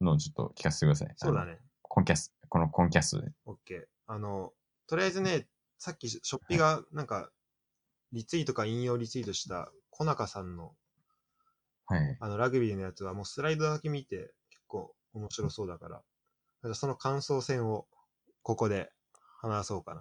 [0.00, 1.12] のをちょっと聞かせてください。
[1.16, 1.58] そうだね。
[1.82, 3.28] コンキャス、このコンキャスで。
[3.46, 3.82] オッケー。
[4.06, 4.52] あの、
[4.86, 5.46] とりあえずね、
[5.78, 7.30] さっきショッピがなんか、
[8.12, 10.74] リツイートか引用リツイートした、小中さんの
[11.86, 12.16] はい。
[12.20, 16.02] あの、ラグビーのやつはもうスライドだけ見て結構面白そうだから、
[16.62, 17.86] じゃあその感想戦を
[18.42, 18.90] ここで
[19.54, 19.94] 話そうか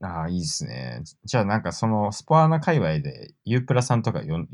[0.00, 0.08] な。
[0.08, 1.02] ああ、いいですね。
[1.24, 4.48] じゃあなんかそのスポアナ界隈でユープラさんとかよん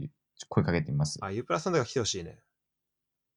[0.49, 1.19] 声かけてみます？
[1.23, 2.39] あ、ユープラスさんとか来てほしいね。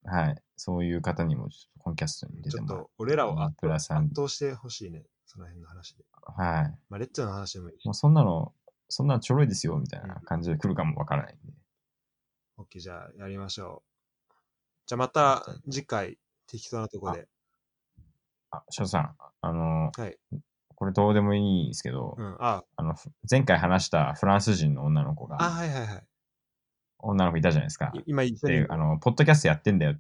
[0.05, 0.41] はい。
[0.55, 3.35] そういう方にも、ちょっとコンキャストに出ちょってもらうと、俺らを
[3.79, 5.03] さん圧倒してほしいね。
[5.25, 6.05] その辺の話で。
[6.23, 6.77] はい。
[6.89, 7.93] まあ、レッツの話でもいいしもう。
[7.93, 8.53] そんなの、
[8.87, 11.53] そんなのちょろいですよ、みたいな感じで来るかもわからないんで。
[12.57, 13.83] オッケー、じゃあやりましょ
[14.29, 14.33] う。
[14.85, 16.17] じゃあまた次回、
[16.47, 17.27] 適当なとこで。
[18.51, 20.17] あ、翔さん、あの、はい。
[20.75, 22.37] これどうでもいいんですけど、うん。
[22.39, 26.03] あ、あの、ふ前回話したフランス人の女の子あ、が、はいはいはい。
[26.99, 27.91] 女の子いたじゃないですか。
[27.93, 29.95] い今一緒にで、あの、ポッドキャストやってんだよ、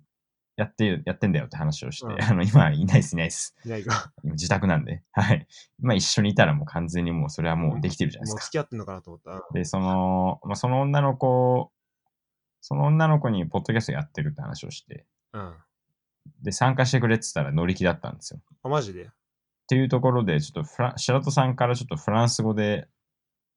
[0.55, 3.55] やって、やってんだよって話をして、うんあの、今いないです、いないです。
[3.65, 4.11] いないか。
[4.23, 5.47] 今自宅なんで、はい。
[5.79, 8.35] 今一緒にいたらもう完全にもうそれはもうできてるじゃないですか。
[8.35, 9.47] もう付き合ってんのかなと思った。
[9.53, 11.71] で、その、まあ、その女の子、
[12.61, 15.55] その女の子にポッドキャストやってるって話をして、うん。
[16.27, 18.41] あ、で、参加してくれって言ったら乗り気だったんですよ。
[18.63, 19.03] マジで？
[19.03, 19.07] っ
[19.67, 22.87] ていうところで、ちょっとフラ白戸さんからちょっとフランス語で、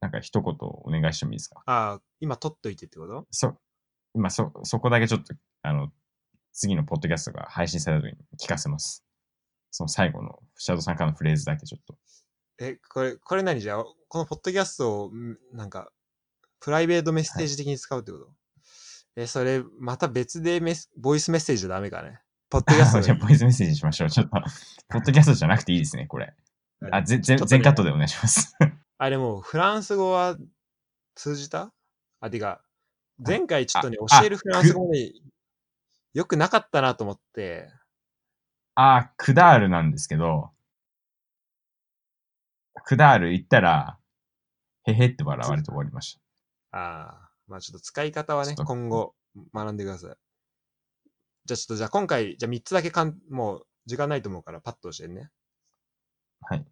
[0.00, 1.62] なんか一言お願いしてもいいですか？
[1.66, 3.26] あ、今取っといてってこと？
[3.30, 3.56] そ、
[4.14, 5.90] 今そ、そこだけちょっと、あの、
[6.52, 9.04] 次のポッドキャストが配信された時に聞かせます。
[9.70, 11.96] その最後の白戸さんからのフレーズだけちょっと。
[12.58, 15.90] え、これ、これ何じゃあ、このポッドキャストを、んなんか、
[16.60, 18.28] プライベートメッセージ的に使うってこと、
[19.16, 22.20] え、それ、また別でメス、ボイスメッセージじゃダメかね？
[22.52, 24.10] ポッドキャスト じゃあ、ボイスメッセージにしましょう。
[24.10, 24.30] ちょっと、
[24.90, 26.34] ポッドキャストじゃなくていいですね、これ。
[26.90, 28.54] あ、ぜ、ぜ全カットでお願いします。
[28.98, 30.36] あ、でも、フランス語は
[31.14, 31.72] 通じた？
[32.20, 32.62] あ、てか、
[33.18, 35.12] 前回ちょっとね、あ教えるフランス語ね、
[36.12, 37.72] よくなかったなと思って、
[38.74, 40.50] あ、クダールなんですけど、
[42.84, 43.98] クダール行ったら、
[44.84, 46.20] へへって笑われて終わりまし
[46.72, 49.14] ああ、まあちょっと使い方はね今後
[49.54, 50.16] 学んでください。
[51.44, 55.30] じゃあちょっと、じゃあ今回、じゃあ3つだけかん、もう時間ないと思うからパッと教えてね。
[56.48, 56.54] た。
[56.54, 56.66] はい。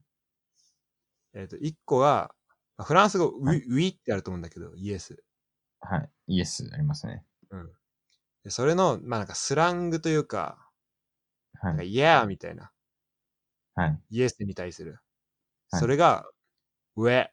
[1.35, 2.35] えっ、と、1個は、
[2.77, 5.23] まあフランス語、ウはィ、ウィってあると思うんだけど、イエス。
[5.81, 6.11] はい。
[6.29, 7.25] イエスありますね。
[7.51, 7.73] うん。
[8.45, 10.71] でそれの、まあなんかスラングというか、
[11.63, 11.89] なんか、はい。
[11.89, 12.73] イヤーみたいな、
[13.75, 14.01] はい。
[14.11, 14.93] イエスに対する。
[15.73, 16.27] はいそれが、
[16.97, 17.29] ウェ、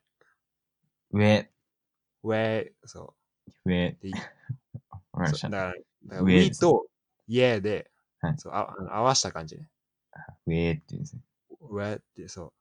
[1.11, 1.49] 上、
[2.23, 3.15] ウェ、そ
[3.65, 3.97] 上、う。
[4.01, 4.11] でい
[5.11, 5.49] わかりました。
[5.49, 5.75] だから、だ
[6.09, 6.87] からウィと
[7.27, 9.69] イエーで、はいそうあ合わした感じね。
[10.45, 11.21] 上っていうんですね。
[11.61, 12.53] ウェって、そう。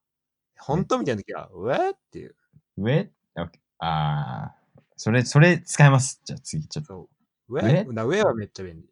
[0.59, 2.37] 本当みたいな時は、ウェっていう。
[2.77, 3.11] 上？
[3.37, 6.21] オッケーあー、それ、それ使います。
[6.25, 6.89] じゃあ次、ちょっと。
[6.95, 7.09] そ
[7.49, 7.55] う。
[7.55, 8.89] ウウェェだウェはめっちゃ便利。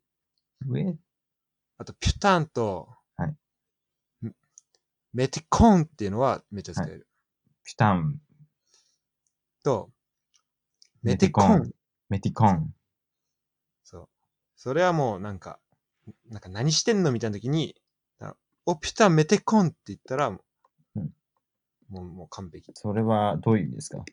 [0.66, 0.96] 上？
[1.78, 3.36] あと、ピュタンと、はい
[4.22, 4.32] メ
[5.12, 7.08] メティコンっていうのはめっちゃ使える。
[7.64, 8.20] ピュタン、
[9.62, 9.90] と、
[11.02, 11.72] メメティコンティコン。
[12.10, 12.74] メティコン。
[13.84, 14.08] そう。
[14.56, 15.60] それはもうなんか、
[16.28, 17.74] なんか何してんのみたいな時に、
[18.20, 18.34] あ
[18.66, 20.40] お、ピュタンメテコンって言ったら、うん
[21.90, 22.72] もう、もう完璧。
[22.74, 24.04] それはどういう意味ですか？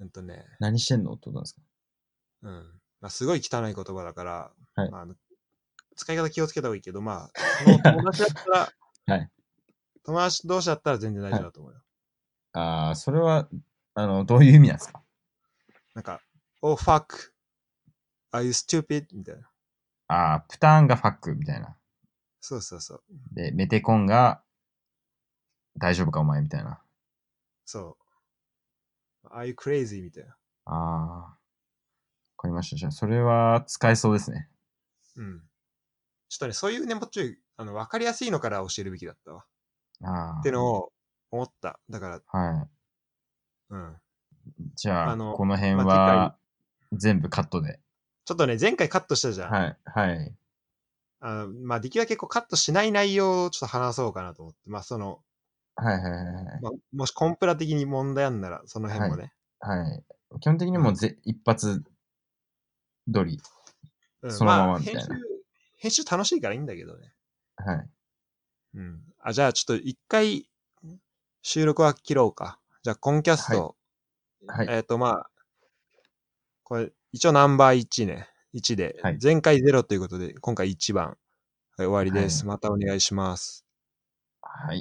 [0.00, 1.60] うんとね、何してんのってことなんですか？
[2.42, 2.80] うん。
[3.00, 5.06] まあ、すごい汚い言葉だから、はいまあ
[5.94, 7.30] 使い方気をつけた方がいいけど、まあ、
[7.62, 8.72] その友達だったら、
[9.16, 9.30] はい
[10.04, 11.82] 友達同士だったら全然大丈夫だと思うよ。
[12.52, 13.48] ああ、それは、
[13.94, 15.02] あの、どういう意味なんですか？
[15.94, 16.20] なんか、
[16.62, 17.04] oh fuck,
[18.32, 19.06] are you stupid?
[19.14, 19.48] みたいな。
[20.12, 21.74] ああ、プタンがファックみたいな。
[22.40, 23.02] そうそうそう。
[23.32, 24.42] で、メテコンが、
[25.78, 26.82] 大丈夫かお前みたいな。
[27.64, 27.96] そ
[29.24, 29.28] う。
[29.28, 30.02] are you crazy?
[30.02, 30.36] みたいな。
[30.66, 30.74] ああ。
[30.74, 31.36] わ
[32.36, 32.76] かりました。
[32.76, 34.50] じゃあ、それは使えそうですね。
[35.16, 35.40] うん。
[36.28, 39.46] ちょっとね、そういうね、もうちょい、あの、わかりやすいのから教えるべきだったわ。
[40.02, 40.40] ああ。
[40.40, 40.92] ってのを
[41.30, 41.80] 思った。
[41.88, 42.68] だから、は
[43.70, 43.96] うん。
[44.58, 44.72] い。
[44.74, 46.36] じゃあ、あのこの辺まは、
[46.92, 47.80] 全部カットで。
[48.24, 49.50] ちょっとね、前回カットしたじゃん。
[49.50, 49.76] はい。
[49.84, 50.34] はい。
[51.20, 54.58] あのまあ、できるだけこうカットしない内容をちょっと話そうかなと思って。
[54.66, 55.20] まあ、その、
[55.76, 56.44] はいはいはいはい。
[56.62, 59.32] まあ、もしコンプラ的に問題あんなら、その辺もね。
[59.60, 60.04] はい。
[60.40, 61.82] 基本的にもうぜ、一発
[63.12, 63.40] 撮り。
[64.22, 65.22] うんそのままあみたいな編集、
[65.78, 67.12] 編集楽しいからいいんだけどね。
[67.56, 67.88] はい。
[68.74, 69.00] うん。
[69.20, 70.48] あ、じゃあちょっと一回、
[71.42, 72.60] 収録は切ろうか。
[72.82, 73.76] じゃあ、コンキャスト。
[74.46, 75.30] はいえっ、と、まあ、
[76.64, 78.26] これ、一応ナンバー1ね。
[78.54, 81.08] 1で、はい前回0ということで、今回1番。
[81.76, 82.46] はい、終わりです。
[82.46, 83.64] はまたお願いします。
[84.42, 84.80] はい。